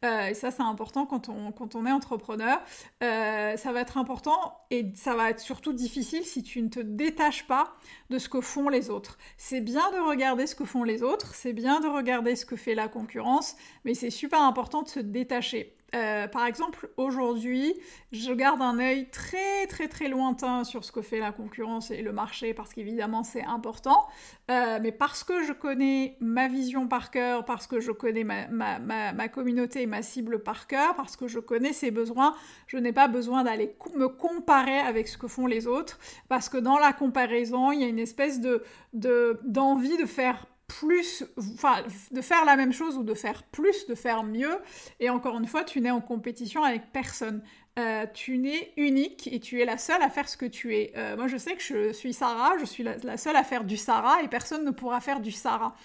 Euh, 0.06 0.28
et 0.28 0.34
ça 0.34 0.52
c'est 0.52 0.64
important 0.64 1.06
quand 1.06 1.30
on, 1.30 1.52
quand 1.52 1.76
on 1.76 1.86
est 1.86 1.92
entrepreneur. 1.92 2.60
ça 3.02 3.72
va 3.72 3.82
être 3.82 3.98
important 3.98 4.58
et 4.72 4.92
ça 4.96 5.16
va 5.16 5.30
être 5.30 5.40
surtout 5.40 5.74
difficile 5.74 6.24
si 6.24 6.44
tu 6.44 6.62
ne 6.62 6.70
te 6.70 6.80
détaches 6.80 7.48
pas 7.48 7.76
de 8.10 8.20
ce 8.20 8.30
que 8.30 8.42
font 8.42 8.70
les 8.70 8.90
autres. 8.90 9.18
C'est 9.38 9.62
bien 9.62 9.90
de 9.92 9.98
regarder 9.98 10.48
ce 10.48 10.56
que 10.56 10.66
font 10.66 10.84
les 10.84 11.04
autres, 11.04 11.34
c'est 11.36 11.54
bien 11.54 11.80
de 11.80 11.88
regarder 11.88 12.36
ce 12.36 12.46
que 12.46 12.56
fait 12.56 12.76
la 12.76 12.88
concurrence, 12.88 13.56
mais 13.86 13.94
c'est 13.94 14.10
super 14.10 14.42
important 14.42 14.84
de 14.84 14.90
se 14.90 15.00
détacher. 15.00 15.77
Euh, 15.96 16.28
par 16.28 16.46
exemple, 16.46 16.90
aujourd'hui, 16.98 17.74
je 18.12 18.34
garde 18.34 18.62
un 18.62 18.78
œil 18.78 19.10
très 19.10 19.68
très 19.68 19.88
très 19.88 20.10
lointain 20.10 20.66
sur 20.66 20.84
ce 20.84 20.92
que 20.92 21.02
fait 21.02 21.20
la 21.20 21.32
concurrence 21.32 21.92
et 21.92 22.02
le 22.02 22.12
marché 22.12 22.54
parce 22.54 22.74
qu'évidemment 22.74 23.24
c'est 23.24 23.44
important, 23.44 24.06
euh, 24.52 24.80
mais 24.82 24.92
parce 24.92 25.24
que 25.24 25.44
je 25.44 25.54
connais 25.54 26.18
ma 26.20 26.50
vision 26.50 26.90
par 26.90 27.10
cœur, 27.10 27.46
parce 27.46 27.68
que 27.68 27.80
je 27.80 27.92
connais 27.92 28.26
ma, 28.26 28.48
ma, 28.50 28.80
ma, 28.80 29.28
communauté 29.30 29.84
et 29.84 29.86
ma 29.86 30.02
cible 30.02 30.44
par 30.44 30.68
cœur, 30.68 30.94
parce 30.96 31.16
que 31.16 31.28
je 31.28 31.40
connais 31.40 31.72
ses 31.72 31.92
besoins, 31.92 32.36
je 32.68 32.78
n'ai 32.78 32.92
pas 32.92 33.08
besoin 33.08 33.46
d'aller 33.46 33.74
me 33.96 34.08
comparer 34.10 34.80
avec 34.80 35.08
ce 35.08 35.18
que 35.18 35.28
font 35.28 35.48
les 35.48 35.68
autres. 35.68 36.00
Parce 36.28 36.50
que 36.50 36.58
dans 36.58 36.78
la 36.78 36.92
comparaison, 36.92 37.72
il 37.72 37.82
y 37.82 37.84
a 37.86 37.88
une 37.88 38.00
espèce 38.00 38.42
de 38.42 38.64
d'envie 38.94 39.98
de 39.98 40.06
faire 40.06 40.46
plus, 40.68 41.24
enfin, 41.38 41.84
de 42.12 42.22
faire 42.22 42.46
la 42.46 42.56
même 42.56 42.74
chose 42.74 42.98
ou 42.98 43.04
de 43.04 43.14
faire 43.14 43.44
plus, 43.44 43.88
de 43.88 43.96
faire 43.96 44.24
mieux. 44.24 44.58
Et 45.00 45.10
encore 45.10 45.38
une 45.38 45.48
fois, 45.48 45.64
tu 45.64 45.82
n'es 45.82 45.92
en 45.92 46.02
compétition 46.02 46.64
avec 46.64 46.92
personne. 46.92 47.42
Euh, 47.80 48.08
tu 48.12 48.40
n'es 48.40 48.74
unique 48.76 49.30
et 49.32 49.40
tu 49.40 49.62
es 49.62 49.66
la 49.66 49.78
seule 49.78 50.02
à 50.02 50.10
faire 50.10 50.28
ce 50.28 50.36
que 50.36 50.48
tu 50.48 50.76
es. 50.76 50.94
Euh, 50.98 51.16
moi, 51.16 51.28
je 51.28 51.38
sais 51.38 51.56
que 51.56 51.62
je 51.62 51.94
suis 51.94 52.12
Sarah, 52.12 52.58
je 52.60 52.66
suis 52.66 52.84
la, 52.84 53.18
seule 53.18 53.36
à 53.36 53.44
faire 53.44 53.64
du 53.64 53.78
Sarah 53.78 54.24
et 54.24 54.28
personne 54.28 54.66
ne 54.66 54.72
pourra 54.72 55.00
faire 55.00 55.20
du 55.20 55.32
Sarah. 55.32 55.76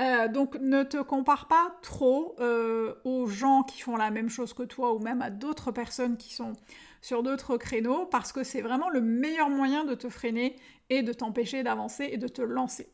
Euh, 0.00 0.28
donc, 0.28 0.56
ne 0.60 0.82
te 0.82 0.96
compare 0.96 1.48
pas 1.48 1.76
trop 1.82 2.36
aux 3.04 3.26
gens 3.26 3.62
qui 3.62 3.80
font 3.80 3.96
la 3.96 4.10
même 4.10 4.30
chose 4.30 4.54
que 4.54 4.62
toi 4.62 4.94
ou 4.94 4.98
même 4.98 5.20
à 5.20 5.30
d'autres 5.30 5.72
personnes 5.72 6.16
qui 6.16 6.34
sont 6.34 6.54
sur 7.02 7.22
d'autres 7.22 7.58
créneaux 7.58 8.06
parce 8.06 8.32
que 8.32 8.44
c'est 8.44 8.62
vraiment 8.62 8.88
le 8.88 9.02
meilleur 9.02 9.50
moyen 9.50 9.84
de 9.84 9.94
te 9.94 10.08
freiner 10.08 10.56
et 10.88 11.02
de 11.02 11.12
t'empêcher 11.12 11.62
d'avancer 11.62 12.08
et 12.10 12.16
de 12.16 12.28
te 12.28 12.42
lancer. 12.42 12.88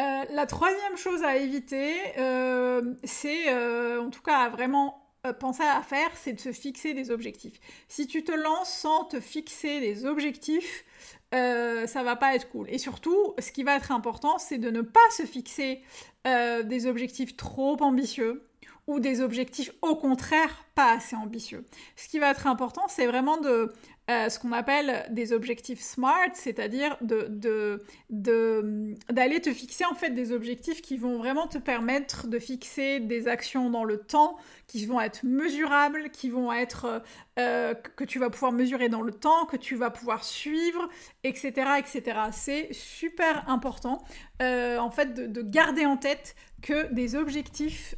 Euh, 0.00 0.24
la 0.30 0.46
troisième 0.46 0.96
chose 0.96 1.22
à 1.22 1.36
éviter, 1.36 1.94
euh, 2.18 2.94
c'est, 3.04 3.52
euh, 3.52 4.00
en 4.00 4.10
tout 4.10 4.22
cas 4.22 4.38
à 4.38 4.48
vraiment 4.48 4.98
penser 5.38 5.62
à 5.62 5.80
faire, 5.82 6.10
c'est 6.16 6.32
de 6.32 6.40
se 6.40 6.50
fixer 6.50 6.94
des 6.94 7.12
objectifs. 7.12 7.60
Si 7.86 8.08
tu 8.08 8.24
te 8.24 8.32
lances 8.32 8.72
sans 8.72 9.04
te 9.04 9.20
fixer 9.20 9.78
des 9.78 10.04
objectifs, 10.04 10.84
ça 11.30 12.02
va 12.02 12.16
pas 12.16 12.34
être 12.34 12.50
cool. 12.50 12.68
Et 12.68 12.78
surtout, 12.78 13.32
ce 13.38 13.52
qui 13.52 13.62
va 13.62 13.76
être 13.76 13.92
important, 13.92 14.38
c'est 14.38 14.58
de 14.58 14.68
ne 14.68 14.80
pas 14.80 14.98
se 15.16 15.22
fixer 15.22 15.80
des 16.24 16.86
objectifs 16.86 17.36
trop 17.36 17.80
ambitieux 17.80 18.48
ou 18.86 19.00
des 19.00 19.20
objectifs 19.20 19.70
au 19.80 19.94
contraire 19.96 20.64
pas 20.74 20.92
assez 20.92 21.14
ambitieux. 21.14 21.64
Ce 21.96 22.08
qui 22.08 22.18
va 22.18 22.30
être 22.30 22.46
important, 22.46 22.82
c'est 22.88 23.06
vraiment 23.06 23.36
de 23.36 23.72
euh, 24.10 24.28
ce 24.28 24.38
qu'on 24.40 24.50
appelle 24.50 25.06
des 25.10 25.32
objectifs 25.32 25.80
SMART, 25.80 26.34
c'est-à-dire 26.34 26.96
de, 27.02 27.80
d'aller 28.10 29.40
te 29.40 29.52
fixer 29.52 29.84
en 29.84 29.94
fait 29.94 30.10
des 30.10 30.32
objectifs 30.32 30.82
qui 30.82 30.96
vont 30.96 31.18
vraiment 31.18 31.46
te 31.46 31.58
permettre 31.58 32.26
de 32.26 32.40
fixer 32.40 32.98
des 32.98 33.28
actions 33.28 33.70
dans 33.70 33.84
le 33.84 33.98
temps, 33.98 34.36
qui 34.66 34.84
vont 34.86 35.00
être 35.00 35.24
mesurables, 35.24 36.10
qui 36.10 36.30
vont 36.30 36.52
être 36.52 37.02
euh, 37.38 37.74
que 37.74 38.02
tu 38.02 38.18
vas 38.18 38.28
pouvoir 38.28 38.50
mesurer 38.50 38.88
dans 38.88 39.02
le 39.02 39.12
temps, 39.12 39.46
que 39.46 39.56
tu 39.56 39.76
vas 39.76 39.90
pouvoir 39.90 40.24
suivre, 40.24 40.88
etc., 41.22 41.52
etc. 41.78 42.18
C'est 42.32 42.72
super 42.72 43.48
important 43.48 44.02
euh, 44.42 44.78
en 44.78 44.90
fait 44.90 45.30
de, 45.30 45.42
garder 45.42 45.86
en 45.86 45.96
tête 45.96 46.34
que 46.62 46.92
des 46.92 47.16
objectifs 47.16 47.94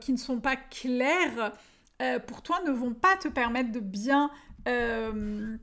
qui 0.00 0.12
ne 0.12 0.16
sont 0.16 0.40
pas 0.40 0.56
clairs 0.56 1.52
pour 2.26 2.42
toi 2.42 2.60
ne 2.66 2.70
vont 2.70 2.94
pas 2.94 3.16
te 3.16 3.28
permettre 3.28 3.72
de 3.72 3.80
bien 3.80 4.30
euh, 4.66 5.56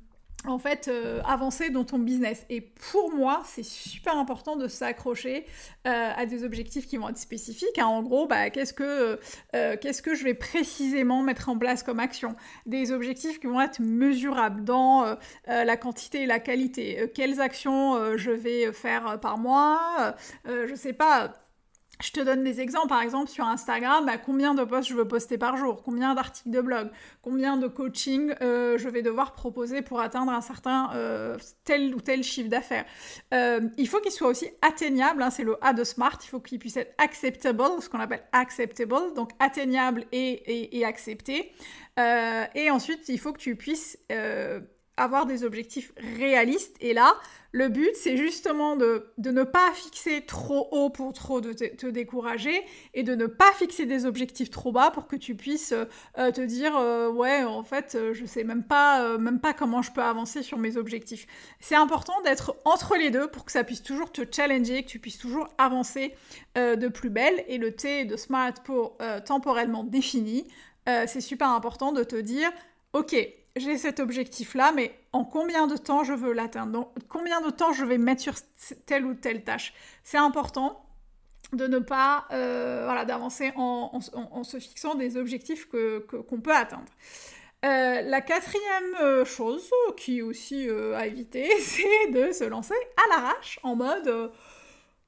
en 0.46 0.60
fait 0.60 0.90
euh, 0.90 1.22
avancer 1.24 1.70
dans 1.70 1.86
ton 1.86 2.00
business. 2.00 2.46
Et 2.50 2.60
pour 2.60 3.14
moi, 3.14 3.44
c'est 3.46 3.64
super 3.64 4.18
important 4.18 4.58
de 4.58 4.68
s'accrocher 4.68 5.46
euh, 5.88 6.12
à 6.14 6.26
des 6.26 6.44
objectifs 6.44 6.86
qui 6.86 6.98
vont 6.98 7.08
être 7.08 7.18
spécifiques. 7.18 7.80
Hein. 7.80 7.86
En 7.86 8.04
gros, 8.04 8.28
bah, 8.28 8.50
qu'est-ce 8.50 8.74
que 8.74 9.18
qu'est-ce 9.54 10.02
que 10.02 10.16
je 10.16 10.26
vais 10.26 10.34
précisément 10.34 11.24
mettre 11.24 11.48
en 11.48 11.58
place 11.58 11.82
comme 11.82 12.02
action? 12.02 12.36
Des 12.66 12.92
objectifs 12.92 13.40
qui 13.40 13.48
vont 13.48 13.62
être 13.62 13.80
mesurables 13.80 14.66
dans 14.66 15.16
la 15.48 15.78
quantité 15.78 16.24
et 16.24 16.26
la 16.26 16.40
qualité. 16.40 17.10
quelles 17.16 17.40
actions 17.40 18.18
je 18.18 18.32
vais 18.32 18.74
faire 18.74 19.18
par 19.22 19.38
mois? 19.38 20.14
Je 20.46 20.76
sais 20.76 20.94
pas 20.94 21.34
je 22.04 22.12
te 22.12 22.20
donne 22.20 22.44
des 22.44 22.60
exemples, 22.60 22.90
par 22.90 23.02
exemple 23.02 23.30
sur 23.30 23.46
Instagram, 23.46 24.06
bah, 24.06 24.18
combien 24.18 24.54
de 24.54 24.64
posts 24.64 24.90
je 24.90 24.94
veux 24.94 25.08
poster 25.08 25.38
par 25.38 25.56
jour, 25.56 25.82
combien 25.84 26.14
d'articles 26.14 26.50
de 26.50 26.60
blog, 26.60 26.90
combien 27.22 27.56
de 27.56 27.68
coaching 27.68 28.34
euh, 28.42 28.78
je 28.78 28.90
vais 28.90 29.02
devoir 29.02 29.34
proposer 29.34 29.82
pour 29.82 30.02
atteindre 30.02 30.32
un 30.32 30.42
certain 30.42 30.92
euh, 30.96 31.38
tel 31.64 31.96
ou 31.96 32.02
tel 32.02 32.24
chiffre 32.24 32.50
d'affaires? 32.50 32.86
Euh, 33.34 33.62
il 33.78 33.88
faut 33.88 34.02
qu'il 34.02 34.12
soit 34.12 34.28
aussi 34.28 34.50
atteignable, 34.62 35.24
hein, 35.24 35.30
c'est 35.30 35.44
le 35.44 35.58
A 35.64 35.72
de 35.72 35.86
Smart, 35.86 36.20
il 36.22 36.28
faut 36.28 36.42
qu'il 36.42 36.60
puisse 36.60 36.76
être 36.76 36.94
acceptable, 36.98 37.64
ce 37.80 37.88
qu'on 37.88 38.02
appelle 38.02 38.24
acceptable, 38.34 39.14
donc 39.16 39.32
atteignable 39.40 40.06
et, 40.12 40.78
et 40.78 40.86
accepté. 40.86 41.54
et 41.98 42.70
ensuite, 42.70 43.08
il 43.08 43.20
faut 43.20 43.32
que 43.32 43.40
tu 43.40 43.56
puisses 43.56 43.98
avoir 44.98 45.26
des 45.26 45.44
objectifs 45.44 45.92
réalistes. 46.18 46.76
Et 46.80 46.94
là, 46.94 47.16
le 47.52 47.70
but, 47.70 47.92
c'est 47.96 48.18
justement 48.18 48.76
de, 48.76 49.12
ne 49.18 49.44
pas 49.44 49.72
fixer 49.74 50.22
trop 50.26 50.68
haut 50.72 50.90
pour 50.90 51.14
trop 51.14 51.40
de 51.40 51.54
te, 51.54 51.86
décourager 51.86 52.64
et 52.94 53.04
de 53.04 53.14
ne 53.14 53.28
pas 53.28 53.52
fixer 53.54 53.86
des 53.86 54.06
objectifs 54.06 54.50
trop 54.50 54.72
bas 54.72 54.90
pour 54.90 55.08
que 55.08 55.16
tu 55.16 55.36
puisses 55.36 55.74
euh, 56.18 56.32
te 56.32 56.42
dire 56.42 56.76
euh, 56.76 57.12
ouais, 57.12 57.44
en 57.44 57.64
fait, 57.64 57.94
euh, 57.94 58.14
je 58.14 58.26
sais 58.26 58.44
même 58.44 58.64
pas, 58.64 59.18
même 59.20 59.40
pas 59.40 59.54
comment 59.54 59.84
je 59.84 59.92
peux 59.92 60.02
avancer 60.02 60.42
sur 60.42 60.58
mes 60.58 60.78
objectifs. 60.78 61.28
C'est 61.60 61.76
important 61.76 62.20
d'être 62.24 62.56
entre 62.66 62.96
les 62.96 63.12
deux 63.12 63.28
pour 63.28 63.46
que 63.46 63.52
ça 63.52 63.64
puisse 63.64 63.84
toujours 63.84 64.12
te 64.12 64.22
challenger, 64.30 64.84
que 64.84 64.90
tu 64.90 65.00
puisses 65.00 65.20
toujours 65.20 65.48
avancer 65.60 66.16
de 66.56 66.88
plus 66.88 67.10
belle. 67.10 67.44
Et 67.48 67.58
le 67.58 67.76
T 67.76 68.06
de 68.06 68.18
SMART 68.18 68.64
pour 68.64 68.98
temporellement 69.26 69.84
défini, 69.84 70.48
c'est 70.86 71.22
super 71.22 71.50
important 71.50 71.92
de 71.92 72.04
te 72.04 72.16
dire 72.16 72.52
ok, 72.94 73.16
j'ai 73.56 73.78
cet 73.78 74.00
objectif-là, 74.00 74.72
mais 74.72 74.98
en 75.12 75.24
combien 75.24 75.68
de 75.68 75.78
temps 75.78 76.04
je 76.04 76.14
veux 76.14 76.34
l'atteindre? 76.34 76.92
Combien 77.08 77.42
de 77.42 77.50
temps 77.52 77.72
je 77.72 77.86
vais 77.86 77.98
mettre 77.98 78.22
sur 78.22 78.34
telle 78.86 79.06
ou 79.06 79.14
telle 79.14 79.44
tâche? 79.44 79.74
C'est 80.04 80.18
important 80.18 80.84
de 81.52 81.68
ne 81.68 81.78
pas, 81.78 82.26
euh, 82.32 82.82
voilà, 82.86 83.06
d'avancer 83.06 83.54
en, 83.56 84.00
se 84.44 84.60
fixant 84.60 84.96
des 84.96 85.18
objectifs 85.18 85.66
qu'on 85.66 86.02
que, 86.02 86.36
peut 86.36 86.56
atteindre. 86.56 86.92
Euh, 87.64 88.02
la 88.02 88.22
quatrième 88.22 88.96
euh, 89.02 89.24
chose 89.24 89.70
qui 89.98 90.18
est 90.18 90.22
aussi 90.22 90.68
à 90.96 91.06
éviter, 91.06 91.48
c'est 91.60 92.12
de 92.12 92.32
se 92.32 92.44
lancer 92.44 92.76
à 92.98 93.16
l'arrache, 93.16 93.60
en 93.62 93.76
mode 93.76 94.32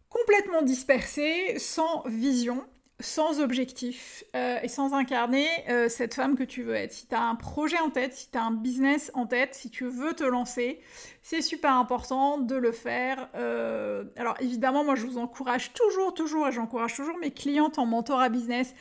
complètement 0.08 0.62
dispersé, 0.62 1.58
sans 1.58 2.04
vision 2.06 2.64
sans 3.00 3.42
objectif 3.42 4.24
euh, 4.36 4.60
et 4.64 4.70
sans 4.70 4.94
incarner 4.94 5.48
euh, 5.70 5.90
cette 5.90 6.14
femme 6.14 6.38
que 6.38 6.44
tu 6.44 6.64
veux 6.64 6.76
être. 6.76 6.94
Si 6.94 7.08
tu 7.08 7.16
as 7.16 7.22
un 7.22 7.36
projet 7.36 7.78
en 7.80 7.90
tête, 7.90 8.14
si 8.14 8.32
tu 8.32 8.38
as 8.38 8.44
un 8.44 8.52
business 8.52 9.12
en 9.14 9.26
tête, 9.26 9.54
si 9.54 9.70
tu 9.70 9.86
veux 9.86 10.14
te 10.14 10.24
lancer, 10.24 10.80
c'est 11.22 11.42
super 11.42 11.74
important 11.74 12.38
de 12.38 12.56
le 12.56 12.72
faire. 12.72 13.30
Euh, 13.36 14.06
alors 14.16 14.36
évidemment, 14.40 14.86
moi 14.86 14.96
je 14.96 15.06
vous 15.06 15.18
encourage 15.18 15.74
toujours, 15.74 16.14
toujours, 16.14 16.48
et 16.48 16.52
j'encourage 16.54 16.96
toujours 16.96 17.18
mes 17.18 17.32
clientes 17.32 17.80
en 17.80 17.86
mentorat 17.86 18.30
business 18.30 18.74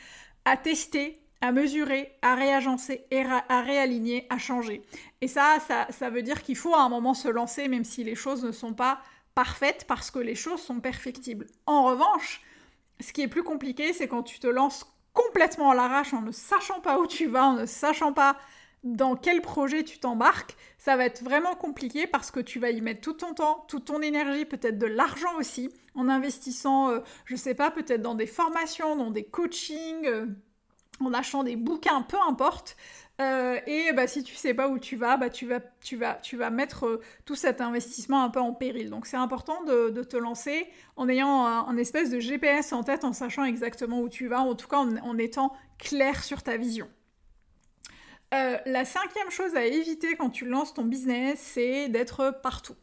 à 0.45 0.55
tester, 0.55 1.19
à 1.41 1.51
mesurer, 1.51 2.13
à 2.21 2.35
réagencer 2.35 3.05
et 3.11 3.23
à 3.23 3.61
réaligner, 3.61 4.27
à 4.29 4.37
changer. 4.37 4.81
Et 5.19 5.27
ça, 5.27 5.57
ça, 5.67 5.87
ça 5.89 6.09
veut 6.09 6.21
dire 6.21 6.41
qu'il 6.41 6.55
faut 6.55 6.73
à 6.73 6.81
un 6.81 6.89
moment 6.89 7.13
se 7.13 7.27
lancer 7.27 7.67
même 7.67 7.83
si 7.83 8.05
les 8.05 8.15
choses 8.15 8.45
ne 8.45 8.53
sont 8.53 8.73
pas 8.73 8.99
parfaites 9.33 9.85
parce 9.87 10.09
que 10.09 10.19
les 10.19 10.35
choses 10.35 10.61
sont 10.61 10.79
perfectibles. 10.79 11.47
En 11.65 11.83
revanche, 11.83 12.41
ce 12.99 13.13
qui 13.13 13.21
est 13.21 13.27
plus 13.27 13.43
compliqué, 13.43 13.93
c'est 13.93 14.07
quand 14.07 14.23
tu 14.23 14.39
te 14.39 14.47
lances 14.47 14.85
complètement 15.13 15.71
à 15.71 15.75
l'arrache 15.75 16.13
en 16.13 16.21
ne 16.21 16.31
sachant 16.31 16.81
pas 16.81 16.99
où 16.99 17.07
tu 17.07 17.27
vas, 17.27 17.45
en 17.45 17.53
ne 17.53 17.65
sachant 17.65 18.13
pas 18.13 18.37
dans 18.83 19.15
quel 19.15 19.41
projet 19.41 19.83
tu 19.83 19.97
t'embarques, 19.97 20.55
ça 20.77 20.95
va 20.95 21.05
être 21.05 21.23
vraiment 21.23 21.55
compliqué 21.55 22.05
parce 22.05 22.29
que 22.29 22.39
tu 22.39 22.59
vas 22.59 22.69
y 22.69 22.81
mettre 22.81 23.01
tout 23.01 23.13
ton 23.13 23.33
temps, 23.33 23.65
toute 23.67 23.85
ton 23.85 24.01
énergie, 24.01 24.45
peut-être 24.45 24.77
de 24.77 24.85
l'argent 24.85 25.35
aussi, 25.39 25.71
en 25.95 26.07
investissant, 26.07 26.91
je 26.91 26.95
euh, 26.95 26.99
je 27.25 27.35
sais 27.35 27.55
pas, 27.55 27.71
peut-être 27.71 28.03
dans 28.03 28.13
des 28.13 28.27
formations, 28.27 28.95
dans 28.95 29.09
des 29.09 29.23
coachings, 29.23 30.05
euh, 30.05 30.27
en 30.99 31.13
achetant 31.13 31.43
des 31.43 31.55
bouquins, 31.55 32.03
peu 32.03 32.17
importe. 32.27 32.77
Euh, 33.21 33.59
et 33.65 33.93
bah, 33.93 34.07
si 34.07 34.23
tu 34.23 34.35
sais 34.35 34.53
pas 34.53 34.67
où 34.67 34.77
tu 34.77 34.97
vas, 34.97 35.15
bah, 35.15 35.29
tu, 35.29 35.47
vas, 35.47 35.61
tu, 35.81 35.95
vas, 35.95 36.15
tu 36.15 36.35
vas 36.35 36.49
mettre 36.49 36.85
euh, 36.85 37.01
tout 37.23 37.35
cet 37.35 37.61
investissement 37.61 38.23
un 38.23 38.29
peu 38.29 38.41
en 38.41 38.53
péril. 38.53 38.89
Donc 38.89 39.05
c'est 39.05 39.17
important 39.17 39.63
de, 39.63 40.03
te 40.03 40.17
lancer 40.17 40.67
en 40.97 41.07
ayant 41.07 41.45
un, 41.45 41.77
espèce 41.77 42.09
de 42.09 42.19
GPS 42.19 42.73
en 42.73 42.83
tête, 42.83 43.05
en 43.05 43.13
sachant 43.13 43.45
exactement 43.45 44.01
où 44.01 44.09
tu 44.09 44.27
vas, 44.27 44.41
en 44.41 44.55
tout 44.55 44.67
cas 44.67 44.77
en, 44.77 45.17
étant 45.17 45.53
clair 45.77 46.23
sur 46.23 46.43
ta 46.43 46.57
vision. 46.57 46.89
Euh, 48.33 48.57
la 48.65 48.83
cinquième 48.83 49.29
chose 49.29 49.55
à 49.55 49.65
éviter 49.65 50.15
quand 50.17 50.29
tu 50.29 50.45
lances 50.45 50.73
ton 50.73 50.83
business, 50.83 51.39
c'est 51.39 51.87
d'être 51.87 52.41
partout. 52.43 52.75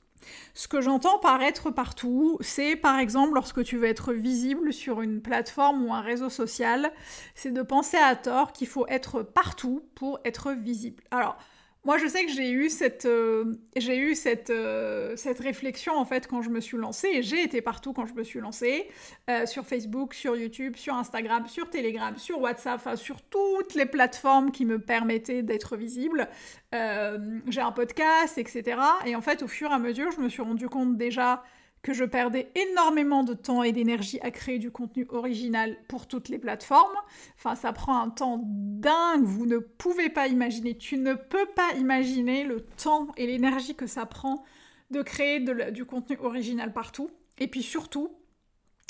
Ce 0.54 0.68
que 0.68 0.80
j'entends 0.80 1.18
par 1.18 1.42
être 1.42 1.70
partout, 1.70 2.38
c'est 2.40 2.76
par 2.76 2.98
exemple 2.98 3.34
lorsque 3.34 3.64
tu 3.64 3.76
veux 3.78 3.86
être 3.86 4.12
visible 4.12 4.72
sur 4.72 5.00
une 5.00 5.20
plateforme 5.22 5.84
ou 5.86 5.92
un 5.92 6.00
réseau 6.00 6.28
social, 6.28 6.92
c'est 7.34 7.52
de 7.52 7.62
penser 7.62 7.96
à 7.96 8.16
tort 8.16 8.52
qu'il 8.52 8.68
faut 8.68 8.86
être 8.88 9.22
partout 9.22 9.82
pour 9.94 10.20
être 10.24 10.52
visible. 10.52 11.02
Alors, 11.10 11.36
moi, 11.84 11.98
je 11.98 12.06
sais 12.06 12.24
que 12.24 12.30
j'ai 12.30 12.52
eu 12.52 12.70
cette, 12.70 13.06
euh, 13.06 13.56
j'ai 13.76 13.98
eu 13.98 14.14
cette, 14.14 14.50
euh, 14.50 15.16
cette 15.16 15.40
réflexion 15.40 15.94
en 15.94 16.04
fait 16.04 16.28
quand 16.28 16.40
je 16.40 16.48
me 16.48 16.60
suis 16.60 16.76
lancée 16.76 17.08
et 17.08 17.22
j'ai 17.24 17.42
été 17.42 17.60
partout 17.60 17.92
quand 17.92 18.06
je 18.06 18.14
me 18.14 18.22
suis 18.22 18.38
lancée 18.38 18.88
euh, 19.28 19.46
sur 19.46 19.66
Facebook, 19.66 20.14
sur 20.14 20.36
YouTube, 20.36 20.76
sur 20.76 20.94
Instagram, 20.94 21.48
sur 21.48 21.68
Telegram, 21.70 22.16
sur 22.16 22.40
WhatsApp, 22.40 22.76
enfin, 22.76 22.94
sur 22.94 23.20
toutes 23.22 23.74
les 23.74 23.86
plateformes 23.86 24.52
qui 24.52 24.64
me 24.64 24.78
permettaient 24.78 25.42
d'être 25.42 25.76
visible. 25.76 26.28
j'ai 26.72 27.60
un 27.60 27.72
podcast, 27.72 28.38
etc. 28.38 28.78
Et 29.04 29.16
en 29.16 29.20
fait, 29.20 29.42
au 29.42 29.48
fur 29.48 29.70
et 29.70 29.74
à 29.74 29.78
mesure, 29.78 30.10
je 30.12 30.20
me 30.20 30.28
suis 30.28 30.42
rendu 30.42 30.68
compte 30.68 30.96
déjà 30.96 31.42
que 31.82 31.92
je 31.92 32.04
perdais 32.04 32.50
énormément 32.54 33.24
de 33.24 33.34
temps 33.34 33.62
et 33.62 33.72
d'énergie 33.72 34.20
à 34.20 34.30
créer 34.30 34.58
du 34.58 34.70
contenu 34.70 35.06
original 35.10 35.76
pour 35.88 36.06
toutes 36.06 36.28
les 36.28 36.38
plateformes. 36.38 36.96
Enfin, 37.36 37.56
ça 37.56 37.72
prend 37.72 38.00
un 38.00 38.10
temps 38.10 38.40
dingue, 38.44 39.24
vous 39.24 39.46
ne 39.46 39.58
pouvez 39.58 40.08
pas 40.08 40.28
imaginer, 40.28 40.76
tu 40.76 40.96
ne 40.96 41.14
peux 41.14 41.46
pas 41.56 41.72
imaginer 41.74 42.44
le 42.44 42.60
temps 42.60 43.08
et 43.16 43.26
l'énergie 43.26 43.74
que 43.74 43.88
ça 43.88 44.06
prend 44.06 44.44
de 44.90 45.02
créer 45.02 45.40
du 45.72 45.84
contenu 45.84 46.16
original 46.20 46.72
partout. 46.72 47.10
Et 47.38 47.48
puis 47.48 47.62
surtout, 47.62 48.14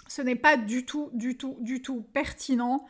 ce 0.09 0.21
n'est 0.21 0.37
pas 0.37 0.59
du 0.59 0.85
tout, 0.85 1.11
du 1.15 1.39
tout, 1.39 1.57
du 1.61 1.81
tout 1.81 2.03
pertinent 2.13 2.85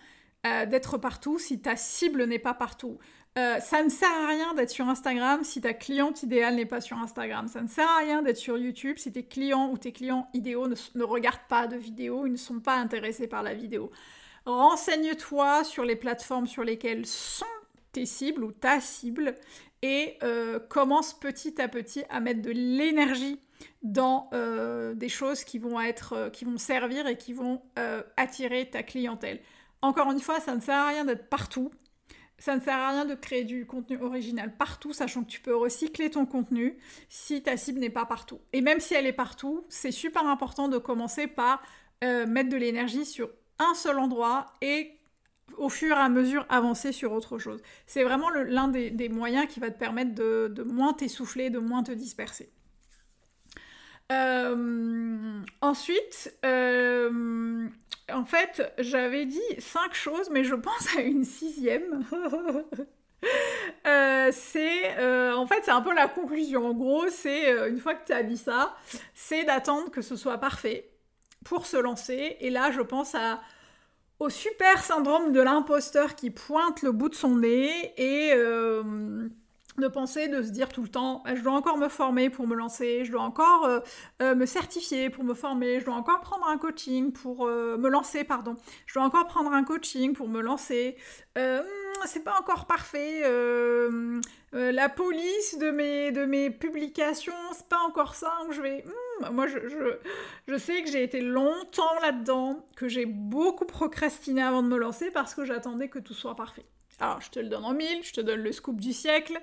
euh, 0.44 0.66
d'être 0.66 0.98
partout 0.98 1.38
si 1.38 1.60
ta 1.60 1.76
cible 1.76 2.24
n'est 2.24 2.40
pas 2.40 2.54
partout. 2.54 2.98
Euh, 3.38 3.60
ça 3.60 3.82
ne 3.82 3.88
sert 3.88 4.10
à 4.10 4.26
rien 4.26 4.52
d'être 4.52 4.70
sur 4.70 4.86
Instagram 4.88 5.42
si 5.42 5.62
ta 5.62 5.72
cliente 5.72 6.22
idéale 6.22 6.56
n'est 6.56 6.66
pas 6.66 6.82
sur 6.82 6.98
Instagram. 6.98 7.48
Ça 7.48 7.62
ne 7.62 7.68
sert 7.68 7.88
à 7.88 7.98
rien 7.98 8.20
d'être 8.20 8.36
sur 8.36 8.58
YouTube 8.58 8.98
si 8.98 9.10
tes 9.10 9.24
clients 9.24 9.70
ou 9.70 9.78
tes 9.78 9.92
clients 9.92 10.28
idéaux 10.34 10.68
ne, 10.68 11.02
regardent 11.02 11.48
pas 11.48 11.66
de 11.66 11.76
vidéos, 11.76 12.26
ils 12.26 12.32
ne 12.32 12.36
sont 12.36 12.60
pas 12.60 12.76
intéressés 12.76 13.26
par 13.26 13.42
la 13.42 13.54
vidéo. 13.54 13.90
Renseigne-toi 14.44 15.64
sur 15.64 15.84
les 15.84 15.96
plateformes 15.96 16.46
sur 16.46 16.62
lesquelles 16.62 17.06
sont 17.06 17.46
tes 17.92 18.04
cibles 18.04 18.44
ou 18.44 18.52
ta 18.52 18.80
cible 18.80 19.34
et 19.80 20.18
euh, 20.22 20.58
commence 20.58 21.14
petit 21.14 21.60
à 21.60 21.68
petit 21.68 22.04
à 22.10 22.20
mettre 22.20 22.42
de 22.42 22.50
l'énergie 22.50 23.40
dans 23.82 24.28
euh, 24.34 24.92
des 24.92 25.08
choses 25.08 25.44
qui 25.44 25.58
vont 25.58 25.80
être, 25.80 26.28
qui 26.34 26.44
vont 26.44 26.58
servir 26.58 27.06
et 27.06 27.16
qui 27.16 27.32
vont 27.32 27.62
attirer 28.18 28.68
ta 28.68 28.82
clientèle. 28.82 29.40
Encore 29.80 30.12
une 30.12 30.20
fois, 30.20 30.38
ça 30.38 30.54
ne 30.54 30.60
sert 30.60 30.76
à 30.76 30.88
rien 30.88 31.06
d'être 31.06 31.30
partout. 31.30 31.70
Ça 32.42 32.56
ne 32.56 32.60
sert 32.60 32.76
à 32.76 32.88
rien 32.88 33.04
de 33.04 33.14
créer 33.14 33.44
du 33.44 33.66
contenu 33.66 34.02
original 34.02 34.52
partout, 34.56 34.92
sachant 34.92 35.22
que 35.22 35.30
tu 35.30 35.40
peux 35.40 35.54
recycler 35.54 36.10
ton 36.10 36.26
contenu 36.26 36.76
si 37.08 37.40
ta 37.40 37.56
cible 37.56 37.78
n'est 37.78 37.88
pas 37.88 38.04
partout. 38.04 38.40
Et 38.52 38.62
même 38.62 38.80
si 38.80 38.94
elle 38.94 39.06
est 39.06 39.12
partout, 39.12 39.64
c'est 39.68 39.92
super 39.92 40.26
important 40.26 40.66
de 40.66 40.76
commencer 40.76 41.28
par 41.28 41.62
euh, 42.02 42.26
mettre 42.26 42.48
de 42.48 42.56
l'énergie 42.56 43.06
sur 43.06 43.30
un 43.60 43.74
seul 43.74 43.96
endroit 43.96 44.52
et 44.60 44.90
au 45.56 45.68
fur 45.68 45.96
et 45.96 46.00
à 46.00 46.08
mesure 46.08 46.44
avancer 46.48 46.90
sur 46.90 47.12
autre 47.12 47.38
chose. 47.38 47.62
C'est 47.86 48.02
vraiment 48.02 48.28
l'un 48.30 48.66
des, 48.66 49.08
moyens 49.08 49.46
qui 49.46 49.60
va 49.60 49.70
te 49.70 49.78
permettre 49.78 50.12
de, 50.12 50.64
moins 50.64 50.94
t'essouffler, 50.94 51.48
de 51.48 51.60
moins 51.60 51.84
te 51.84 51.92
disperser. 51.92 52.50
Euh, 54.10 55.40
ensuite, 55.60 56.36
euh, 56.44 57.68
en 58.12 58.24
fait, 58.24 58.72
j'avais 58.78 59.26
dit 59.26 59.40
cinq 59.58 59.94
choses, 59.94 60.30
mais 60.30 60.44
je 60.44 60.54
pense 60.54 60.96
à 60.96 61.00
une 61.00 61.24
sixième. 61.24 62.04
Euh, 63.86 64.30
c'est 64.32 64.98
en 65.32 65.46
fait 65.46 65.60
c'est 65.62 65.70
un 65.70 65.80
peu 65.80 65.94
la 65.94 66.08
conclusion. 66.08 66.66
En 66.66 66.74
gros, 66.74 67.08
c'est 67.08 67.68
une 67.68 67.78
fois 67.78 67.94
que 67.94 68.04
tu 68.04 68.12
as 68.12 68.24
dit 68.24 68.36
ça, 68.36 68.74
c'est 69.14 69.44
d'attendre 69.44 69.92
que 69.92 70.02
ce 70.02 70.16
soit 70.16 70.38
parfait 70.38 70.90
pour 71.44 71.66
se 71.66 71.76
lancer. 71.76 72.36
Et 72.40 72.50
là, 72.50 72.72
je 72.72 72.80
pense 72.80 73.14
au 74.22 74.30
super 74.30 74.82
syndrome 74.82 75.32
de 75.32 75.40
l'imposteur 75.40 76.14
qui 76.14 76.30
pointe 76.30 76.82
le 76.82 76.92
bout 76.92 77.08
de 77.08 77.14
son 77.14 77.36
nez 77.36 77.92
et 77.96 78.32
euh, 78.34 79.28
de 79.78 79.88
penser, 79.88 80.28
de 80.28 80.42
se 80.42 80.50
dire 80.50 80.68
tout 80.68 80.82
le 80.82 80.88
temps, 80.88 81.22
bah, 81.24 81.34
je 81.34 81.42
dois 81.42 81.52
encore 81.52 81.78
me 81.78 81.88
former 81.88 82.30
pour 82.30 82.46
me 82.46 82.54
lancer, 82.54 83.04
je 83.04 83.12
dois 83.12 83.22
encore 83.22 83.64
euh, 83.64 83.80
euh, 84.20 84.34
me 84.34 84.46
certifier 84.46 85.10
pour 85.10 85.24
me 85.24 85.34
former, 85.34 85.80
je 85.80 85.84
dois 85.84 85.94
encore 85.94 86.20
prendre 86.20 86.46
un 86.46 86.58
coaching 86.58 87.12
pour 87.12 87.46
me 87.46 87.88
lancer, 87.88 88.24
pardon, 88.24 88.56
je 88.86 88.94
dois 88.94 89.04
encore 89.04 89.26
prendre 89.26 89.52
un 89.52 89.64
coaching 89.64 90.12
pour 90.12 90.28
me 90.28 90.40
lancer, 90.40 90.96
hmm, 91.36 91.62
c'est 92.06 92.24
pas 92.24 92.38
encore 92.38 92.66
parfait, 92.66 93.22
la 94.52 94.88
police 94.88 95.58
de 95.58 95.70
mes, 95.70 96.50
publications, 96.50 97.32
c'est 97.52 97.68
pas 97.68 97.80
encore 97.86 98.14
ça, 98.14 98.32
je 98.50 98.60
vais... 98.60 98.84
Hmm, 98.84 99.02
moi, 99.30 99.46
je, 99.46 99.58
je, 100.48 100.56
sais 100.56 100.82
que 100.82 100.90
j'ai 100.90 101.02
été 101.02 101.20
longtemps 101.20 102.00
là-dedans, 102.02 102.66
que 102.76 102.88
j'ai 102.88 103.06
beaucoup 103.06 103.66
procrastiné 103.66 104.42
avant 104.42 104.62
de 104.62 104.68
me 104.68 104.76
lancer 104.76 105.10
parce 105.10 105.34
que 105.34 105.44
j'attendais 105.44 105.88
que 105.88 105.98
tout 105.98 106.14
soit 106.14 106.34
parfait. 106.34 106.66
Alors, 107.02 107.20
je 107.20 107.30
te 107.30 107.40
le 107.40 107.48
donne 107.48 107.64
en 107.64 107.74
mille, 107.74 108.04
je 108.04 108.12
te 108.12 108.20
donne 108.20 108.42
le 108.42 108.52
scoop 108.52 108.80
du 108.80 108.92
siècle 108.92 109.42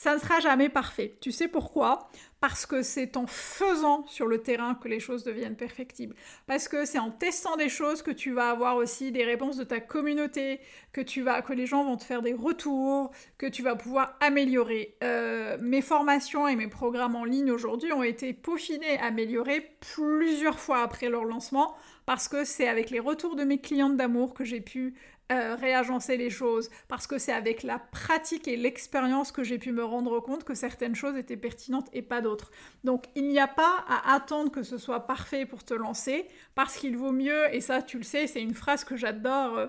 ça 0.00 0.14
ne 0.14 0.18
sera 0.18 0.40
jamais 0.40 0.70
parfait. 0.70 1.18
Tu 1.20 1.30
sais 1.30 1.46
pourquoi? 1.46 2.08
Parce 2.40 2.64
que 2.64 2.80
c'est 2.80 3.18
en 3.18 3.26
faisant 3.26 4.06
sur 4.06 4.26
le 4.26 4.42
terrain 4.42 4.74
que 4.74 4.88
les 4.88 4.98
choses 4.98 5.24
deviennent 5.24 5.58
perfectibles. 5.58 6.14
Parce 6.46 6.68
que 6.68 6.86
c'est 6.86 6.98
en 6.98 7.10
testant 7.10 7.56
des 7.56 7.68
choses 7.68 8.00
que 8.00 8.10
tu 8.10 8.32
vas 8.32 8.48
avoir 8.48 8.76
aussi 8.76 9.12
des 9.12 9.24
réponses 9.24 9.58
de 9.58 9.64
ta 9.64 9.78
communauté, 9.78 10.60
que 10.94 11.02
tu 11.02 11.20
vas, 11.20 11.42
que 11.42 11.52
les 11.52 11.66
gens 11.66 11.84
vont 11.84 11.98
te 11.98 12.04
faire 12.04 12.22
des 12.22 12.32
retours, 12.32 13.10
que 13.36 13.44
tu 13.44 13.62
vas 13.62 13.76
pouvoir 13.76 14.16
améliorer. 14.20 14.96
Euh, 15.04 15.58
mes 15.60 15.82
formations 15.82 16.48
et 16.48 16.56
mes 16.56 16.68
programmes 16.68 17.14
en 17.14 17.24
ligne 17.24 17.50
aujourd'hui 17.50 17.92
ont 17.92 18.02
été 18.02 18.32
peaufinés, 18.32 18.98
améliorés 19.00 19.76
plusieurs 19.80 20.58
fois 20.58 20.80
après 20.82 21.10
leur 21.10 21.26
lancement, 21.26 21.76
parce 22.06 22.26
que 22.26 22.44
c'est 22.44 22.68
avec 22.68 22.88
les 22.88 23.00
retours 23.00 23.36
de 23.36 23.44
mes 23.44 23.58
clientes 23.58 23.98
d'amour 23.98 24.32
que 24.32 24.44
j'ai 24.44 24.62
pu 24.62 24.94
euh, 25.30 25.54
réagencer 25.54 26.16
les 26.16 26.28
choses, 26.28 26.70
parce 26.88 27.06
que 27.06 27.16
c'est 27.16 27.32
avec 27.32 27.62
la 27.62 27.78
pratique 27.78 28.48
et 28.48 28.56
l'expérience 28.56 29.30
que 29.30 29.44
j'ai 29.44 29.58
pu 29.58 29.70
me 29.70 29.84
rendre 29.84 30.18
compte 30.18 30.42
que 30.42 30.54
certaines 30.54 30.96
choses 30.96 31.16
étaient 31.16 31.36
pertinentes 31.36 31.88
et 31.92 32.02
pas 32.02 32.20
d'autres. 32.20 32.50
Donc 32.82 33.04
il 33.14 33.28
n'y 33.28 33.38
a 33.38 33.46
pas 33.46 33.84
à 33.86 34.14
attendre 34.14 34.50
que 34.50 34.64
ce 34.64 34.76
soit 34.76 35.06
parfait 35.06 35.46
pour 35.46 35.62
te 35.62 35.72
lancer, 35.72 36.26
parce 36.56 36.76
qu'il 36.76 36.96
vaut 36.96 37.12
mieux, 37.12 37.54
et 37.54 37.60
ça 37.60 37.80
tu 37.80 37.98
le 37.98 38.02
sais, 38.02 38.26
c'est 38.26 38.42
une 38.42 38.54
phrase 38.54 38.82
que 38.82 38.96
j'adore, 38.96 39.56
euh, 39.56 39.66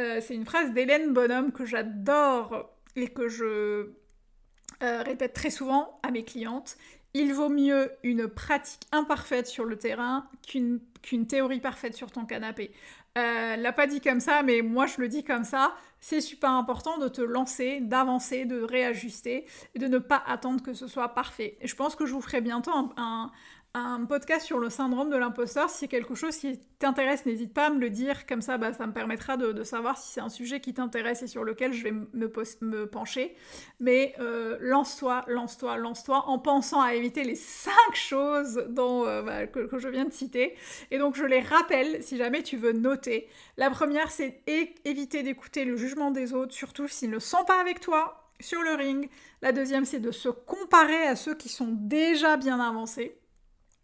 euh, 0.00 0.20
c'est 0.20 0.34
une 0.34 0.44
phrase 0.44 0.72
d'Hélène 0.72 1.12
Bonhomme 1.12 1.52
que 1.52 1.64
j'adore 1.64 2.74
et 2.96 3.08
que 3.08 3.28
je 3.28 3.90
répète 4.80 5.32
très 5.32 5.50
souvent 5.50 5.98
à 6.02 6.10
mes 6.10 6.24
clientes. 6.24 6.76
Il 7.14 7.32
vaut 7.32 7.48
mieux 7.48 7.92
une 8.02 8.26
pratique 8.26 8.82
imparfaite 8.90 9.46
sur 9.46 9.64
le 9.64 9.76
terrain 9.76 10.28
qu'une 10.46 10.80
théorie 11.28 11.60
parfaite 11.60 11.94
sur 11.94 12.10
ton 12.10 12.26
canapé. 12.26 12.72
Euh, 13.16 13.54
l'a 13.56 13.72
pas 13.72 13.86
dit 13.86 14.00
comme 14.00 14.18
ça, 14.18 14.42
mais 14.42 14.60
moi 14.60 14.86
je 14.86 15.00
le 15.00 15.08
dis 15.08 15.22
comme 15.22 15.44
ça. 15.44 15.74
C'est 16.00 16.20
super 16.20 16.50
important 16.50 16.98
de 16.98 17.06
te 17.08 17.20
lancer, 17.20 17.80
d'avancer, 17.80 18.44
de 18.44 18.60
réajuster 18.62 19.46
et 19.74 19.78
de 19.78 19.86
ne 19.86 19.98
pas 19.98 20.22
attendre 20.26 20.62
que 20.62 20.74
ce 20.74 20.88
soit 20.88 21.14
parfait. 21.14 21.56
Et 21.60 21.68
je 21.68 21.76
pense 21.76 21.94
que 21.94 22.06
je 22.06 22.12
vous 22.12 22.20
ferai 22.20 22.40
bientôt 22.40 22.72
un, 22.72 22.90
un 22.96 23.30
podcast 24.06 24.46
sur 24.46 24.58
le 24.60 24.70
syndrome 24.70 25.10
de 25.10 25.16
l'imposteur. 25.16 25.68
Si 25.68 25.78
c'est 25.78 25.88
quelque 25.88 26.14
chose 26.14 26.36
qui 26.36 26.60
t'intéresse, 26.78 27.26
n'hésite 27.26 27.52
pas 27.52 27.66
à 27.66 27.70
me 27.70 27.80
le 27.80 27.90
dire. 27.90 28.26
Comme 28.26 28.40
ça, 28.40 28.58
bah, 28.58 28.72
ça 28.72 28.86
me 28.86 28.92
permettra 28.92 29.36
de, 29.36 29.64
savoir 29.64 29.98
si 29.98 30.12
c'est 30.12 30.20
un 30.20 30.28
sujet 30.28 30.60
qui 30.60 30.74
t'intéresse 30.74 31.22
et 31.22 31.26
sur 31.26 31.42
lequel 31.42 31.72
je 31.72 31.82
vais 31.82 31.90
me, 31.90 32.06
me 32.12 32.86
pencher. 32.86 33.34
Mais 33.80 34.14
euh, 34.20 34.56
lance-toi, 34.60 35.24
lance-toi, 35.26 35.76
lance-toi 35.78 36.24
en 36.28 36.38
pensant 36.38 36.80
à 36.80 36.94
éviter 36.94 37.24
les 37.24 37.34
cinq 37.34 37.94
choses 37.94 38.64
dont, 38.68 39.06
euh, 39.06 39.22
bah, 39.22 39.46
que, 39.46 39.78
je 39.78 39.88
viens 39.88 40.04
de 40.04 40.12
citer. 40.12 40.54
Et 40.90 40.98
donc, 40.98 41.16
je 41.16 41.24
les 41.24 41.40
rappelle 41.40 42.02
si 42.02 42.16
jamais 42.16 42.42
tu 42.42 42.56
veux 42.56 42.72
noter. 42.72 43.28
La 43.56 43.70
première, 43.70 44.10
c'est 44.10 44.42
éviter 44.84 45.22
d'écouter 45.22 45.64
le 45.64 45.76
jugement 45.76 46.10
des 46.10 46.32
autres, 46.32 46.52
surtout 46.52 46.86
s'ils 46.86 47.10
ne 47.10 47.18
sont 47.18 47.44
pas 47.44 47.60
avec 47.60 47.80
toi 47.80 48.30
sur 48.40 48.62
le 48.62 48.74
ring. 48.74 49.08
La 49.42 49.52
deuxième, 49.52 49.84
c'est 49.84 50.00
de 50.00 50.10
se 50.10 50.28
comparer 50.28 51.06
à 51.06 51.16
ceux 51.16 51.34
qui 51.34 51.48
sont 51.48 51.68
déjà 51.72 52.36
bien 52.36 52.60
avancés. 52.60 53.16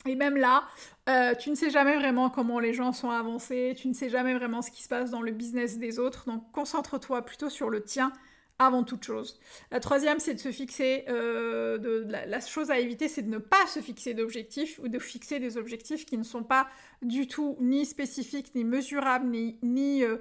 Et 0.07 0.15
même 0.15 0.37
là, 0.37 0.65
euh, 1.09 1.35
tu 1.35 1.51
ne 1.51 1.55
sais 1.55 1.71
jamais 1.71 1.97
vraiment 1.97 2.31
comment 2.31 2.59
les 2.59 2.73
gens 2.73 2.93
sont 2.93 3.11
avancés, 3.11 3.75
tu 3.77 3.89
ne 3.89 3.93
sais 3.93 4.09
jamais 4.09 4.35
vraiment 4.35 4.63
ce 4.63 4.71
qui 4.71 4.83
se 4.83 4.89
passe 4.89 5.11
dans 5.11 5.21
le 5.21 5.31
business 5.31 5.79
des 5.79 5.99
autres, 5.99 6.25
donc 6.27 6.51
concentre-toi 6.53 7.23
plutôt 7.23 7.51
sur 7.51 7.69
le 7.69 7.83
tien 7.83 8.13
avant 8.59 8.83
toute 8.83 9.05
chose. 9.05 9.39
La 9.71 9.81
troisième, 9.81 10.19
c'est 10.19 10.35
de 10.35 10.39
se 10.39 10.53
fixer, 10.53 11.05
euh, 11.09 12.05
la, 12.27 12.41
chose 12.41 12.71
à 12.71 12.79
éviter, 12.79 13.09
c'est 13.09 13.23
de 13.23 13.31
ne 13.31 13.39
pas 13.39 13.67
se 13.67 13.81
fixer 13.81 14.13
d'objectifs 14.15 14.79
ou 14.83 14.89
de 14.89 14.99
fixer 14.99 15.39
des 15.39 15.57
objectifs 15.57 16.05
qui 16.07 16.19
ne 16.19 16.23
sont 16.23 16.45
pas 16.45 16.69
du 17.03 17.27
tout 17.27 17.57
ni 17.61 17.85
spécifiques, 17.87 18.55
ni 18.55 18.65
mesurables, 18.65 19.27
ni, 19.27 19.59
ni 19.63 20.05
euh, 20.05 20.17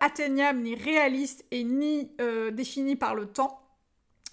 atteignables, 0.00 0.60
ni 0.60 0.74
réalistes 0.76 1.44
et 1.50 1.64
ni 1.64 2.10
définis 2.52 2.96
par 2.96 3.14
le 3.14 3.26
temps. 3.26 3.60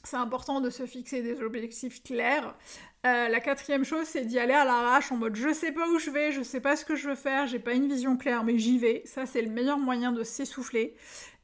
C'est 0.04 0.18
important 0.18 0.62
de 0.62 0.70
se 0.70 0.86
fixer 0.86 1.22
des 1.22 1.42
objectifs 1.42 2.04
clairs. 2.04 2.56
Euh, 3.04 3.30
la 3.30 3.40
quatrième 3.40 3.84
chose, 3.84 4.06
c'est 4.06 4.26
d'y 4.26 4.38
aller 4.38 4.54
à 4.54 4.64
l'arrache 4.64 5.12
en 5.12 5.18
mode 5.18 5.36
je 5.36 5.52
sais 5.54 5.72
pas 5.72 5.90
où 5.90 5.98
je 5.98 6.12
vais, 6.12 6.32
je 6.32 6.44
sais 6.44 6.60
pas 6.60 6.76
ce 6.76 6.86
que 6.86 6.96
je 6.96 7.10
veux 7.10 7.16
faire, 7.16 7.48
j'ai 7.48 7.58
pas 7.58 7.74
une 7.74 7.88
vision 7.88 8.16
claire, 8.16 8.44
mais 8.44 8.60
j'y 8.60 8.78
vais. 8.78 9.02
Ça, 9.06 9.26
c'est 9.26 9.42
le 9.42 9.50
meilleur 9.50 9.80
moyen 9.80 10.12
de 10.12 10.24
s'essouffler. 10.24 10.96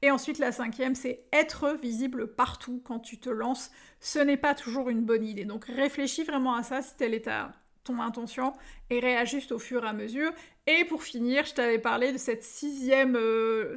Et 0.04 0.12
ensuite, 0.12 0.38
la 0.38 0.52
cinquième, 0.52 0.94
c'est 0.94 1.26
être 1.34 1.76
visible 1.82 2.28
partout 2.28 2.82
quand 2.86 3.00
tu 3.00 3.20
te 3.20 3.30
lances. 3.30 3.72
Ce 4.00 4.20
n'est 4.20 4.38
pas 4.38 4.54
toujours 4.54 4.90
une 4.90 5.02
bonne 5.02 5.26
idée. 5.26 5.46
Donc 5.46 5.66
réfléchis 5.66 6.24
vraiment 6.24 6.54
à 6.54 6.62
ça 6.62 6.84
si 6.84 6.96
telle 6.96 7.16
est 7.16 7.28
ton 7.84 8.00
intention 8.02 8.54
et 8.92 9.00
réajuste 9.00 9.52
au 9.52 9.58
fur 9.58 9.84
et 9.84 9.88
à 9.88 9.94
mesure. 9.94 10.32
Et 10.68 10.86
pour 10.86 11.02
finir, 11.02 11.46
je 11.46 11.56
t'avais 11.56 11.80
parlé 11.80 12.12
de 12.12 12.20
cette 12.20 12.44
sixième, 12.44 13.16
euh, 13.16 13.76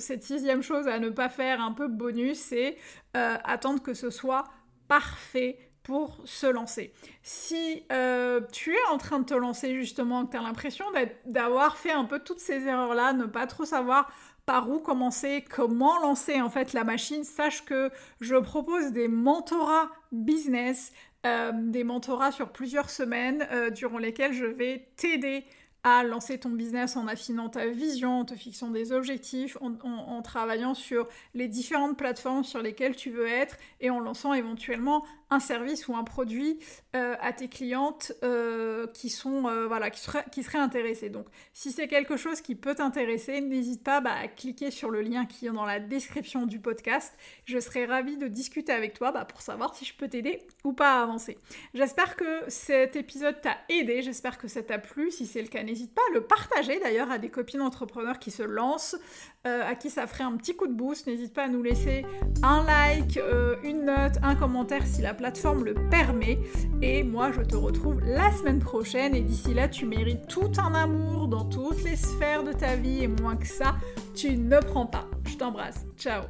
chose 0.61 0.87
à 0.87 0.99
ne 0.99 1.09
pas 1.09 1.31
faire 1.31 1.63
un 1.63 1.73
peu 1.73 1.89
bonus, 1.89 2.39
c'est 2.39 2.77
euh, 3.17 3.37
attendre 3.45 3.83
que 3.83 3.95
ce 3.95 4.11
soit 4.11 4.45
parfait 4.89 5.70
pour 5.83 6.21
se 6.25 6.47
lancer. 6.47 6.93
Si 7.23 7.85
euh, 7.93 8.41
tu 8.53 8.75
es 8.75 8.85
en 8.93 8.99
train 8.99 9.21
de 9.21 9.25
te 9.25 9.35
lancer 9.35 9.75
justement, 9.75 10.27
que 10.27 10.33
tu 10.33 10.37
as 10.37 10.43
l'impression 10.43 10.85
d'avoir 11.27 11.77
fait 11.77 11.93
un 11.93 12.05
peu 12.05 12.19
toutes 12.19 12.41
ces 12.41 12.67
erreurs-là, 12.67 13.13
ne 13.13 13.27
pas 13.27 13.47
trop 13.47 13.65
savoir 13.65 14.13
par 14.47 14.71
où 14.71 14.81
commencer, 14.81 15.45
comment 15.49 15.99
lancer 16.01 16.41
en 16.41 16.51
fait 16.51 16.73
la 16.73 16.85
machine, 16.85 17.25
sache 17.25 17.65
que 17.65 17.91
je 18.21 18.37
propose 18.37 18.93
des 18.93 19.09
mentorats 19.09 19.91
business, 20.13 20.93
euh, 21.27 21.53
des 21.55 21.85
mentorats 21.85 22.33
sur 22.33 22.51
plusieurs 22.51 22.91
semaines 22.91 23.47
euh, 23.53 23.71
durant 23.71 23.99
lesquels 23.99 24.33
je 24.33 24.47
vais 24.47 24.89
t'aider 24.97 25.45
à 25.83 26.05
lancer 26.05 26.39
ton 26.39 26.51
business 26.51 26.97
en 26.97 27.07
affinant 27.07 27.49
ta 27.49 27.67
vision, 27.67 28.21
en 28.21 28.25
te 28.25 28.35
fixant 28.35 28.71
des 28.71 28.93
objectifs, 28.93 29.57
en, 29.61 30.23
travaillant 30.23 30.75
sur 30.75 31.09
les 31.35 31.49
différentes 31.49 31.97
plateformes 31.97 32.45
sur 32.45 32.61
lesquelles 32.61 32.95
tu 32.95 33.11
veux 33.11 33.27
être 33.27 33.57
et 33.81 33.89
en 33.89 33.99
lançant 33.99 34.35
éventuellement 34.35 35.05
un 35.31 35.41
service 35.41 35.89
ou 35.89 35.95
un 35.95 36.05
produit 36.05 36.59
euh, 36.97 37.15
à 37.21 37.33
tes 37.33 37.49
clientes 37.49 38.13
euh, 38.25 38.89
qui 38.89 39.09
sont 39.09 39.49
euh, 39.49 39.67
voilà 39.69 39.91
qui 39.91 40.01
seraient, 40.01 40.59
intéressées. 40.59 41.09
Donc 41.09 41.27
si 41.53 41.71
c'est 41.71 41.89
quelque 41.89 42.17
chose 42.17 42.41
qui 42.41 42.55
peut 42.55 42.75
t'intéresser, 42.75 43.41
n'hésite 43.41 43.83
pas 43.83 44.01
bah, 44.01 44.13
à 44.13 44.29
cliquer 44.29 44.71
sur 44.71 44.91
le 44.91 45.01
lien 45.01 45.25
qui 45.25 45.47
est 45.47 45.53
dans 45.53 45.65
la 45.65 45.79
description 45.79 46.47
du 46.47 46.59
podcast. 46.59 47.15
Je 47.45 47.59
serai 47.59 47.87
ravie 47.87 48.17
de 48.17 48.27
discuter 48.27 48.73
avec 48.73 48.95
toi 48.95 49.13
bah, 49.13 49.25
pour 49.25 49.41
savoir 49.41 49.75
si 49.75 49.85
je 49.85 49.95
peux 49.95 50.09
t'aider 50.09 50.43
ou 50.65 50.73
pas 50.73 50.99
à 50.99 51.03
avancer. 51.03 51.39
J'espère 51.75 52.17
que 52.17 52.45
cet 52.49 52.97
épisode 52.97 53.41
t'a 53.41 53.57
aidé, 53.69 54.03
j'espère 54.03 54.37
que 54.37 54.49
ça 54.49 54.63
t'a 54.63 54.79
plu. 54.79 55.11
Si 55.11 55.27
c'est 55.27 55.43
le 55.43 55.49
cas, 55.49 55.63
n'hésite 55.71 55.95
pas 55.95 56.03
à 56.11 56.15
le 56.15 56.21
partager 56.23 56.79
d'ailleurs 56.81 57.11
à 57.11 57.19
des 57.19 57.31
copines 57.31 57.63
entrepreneurs 57.63 58.19
qui 58.19 58.31
se 58.31 58.43
lancent, 58.43 58.97
à 59.45 59.75
qui 59.75 59.89
ça 59.89 60.07
ferait 60.07 60.25
un 60.25 60.37
petit 60.37 60.55
coup 60.55 60.67
de 60.67 60.73
boost. 60.73 61.07
N'hésite 61.07 61.33
pas 61.33 61.45
à 61.45 61.49
nous 61.49 61.63
laisser 61.63 62.05
un 62.43 62.65
like, 62.65 63.19
une 63.65 63.87
note, 63.87 64.19
un 64.23 64.35
commentaire 64.35 64.87
si 64.87 65.03
la 65.03 65.15
plateforme 65.15 65.65
le 65.65 65.75
permet. 65.89 66.39
Et 66.83 67.03
moi, 67.03 67.33
je 67.33 67.43
te 67.43 67.57
retrouve 67.57 68.01
la 68.01 68.31
semaine 68.33 68.59
prochaine. 68.59 69.15
Et 69.15 69.23
d'ici 69.23 69.55
là, 69.55 69.69
tu 69.69 69.87
mérites 69.87 70.27
tout 70.29 70.53
un 70.59 70.75
amour 70.75 71.29
dans 71.29 71.45
toutes 71.45 71.83
les 71.85 71.97
sphères 71.97 72.45
de 72.45 72.53
ta 72.53 72.77
vie. 72.77 73.05
Et 73.05 73.09
moins 73.09 73.37
que 73.37 73.47
ça, 73.47 73.77
tu 74.15 74.37
ne 74.37 74.59
prends 74.59 74.87
pas. 74.87 75.09
Je 75.27 75.37
t'embrasse. 75.37 75.87
Ciao 75.97 76.25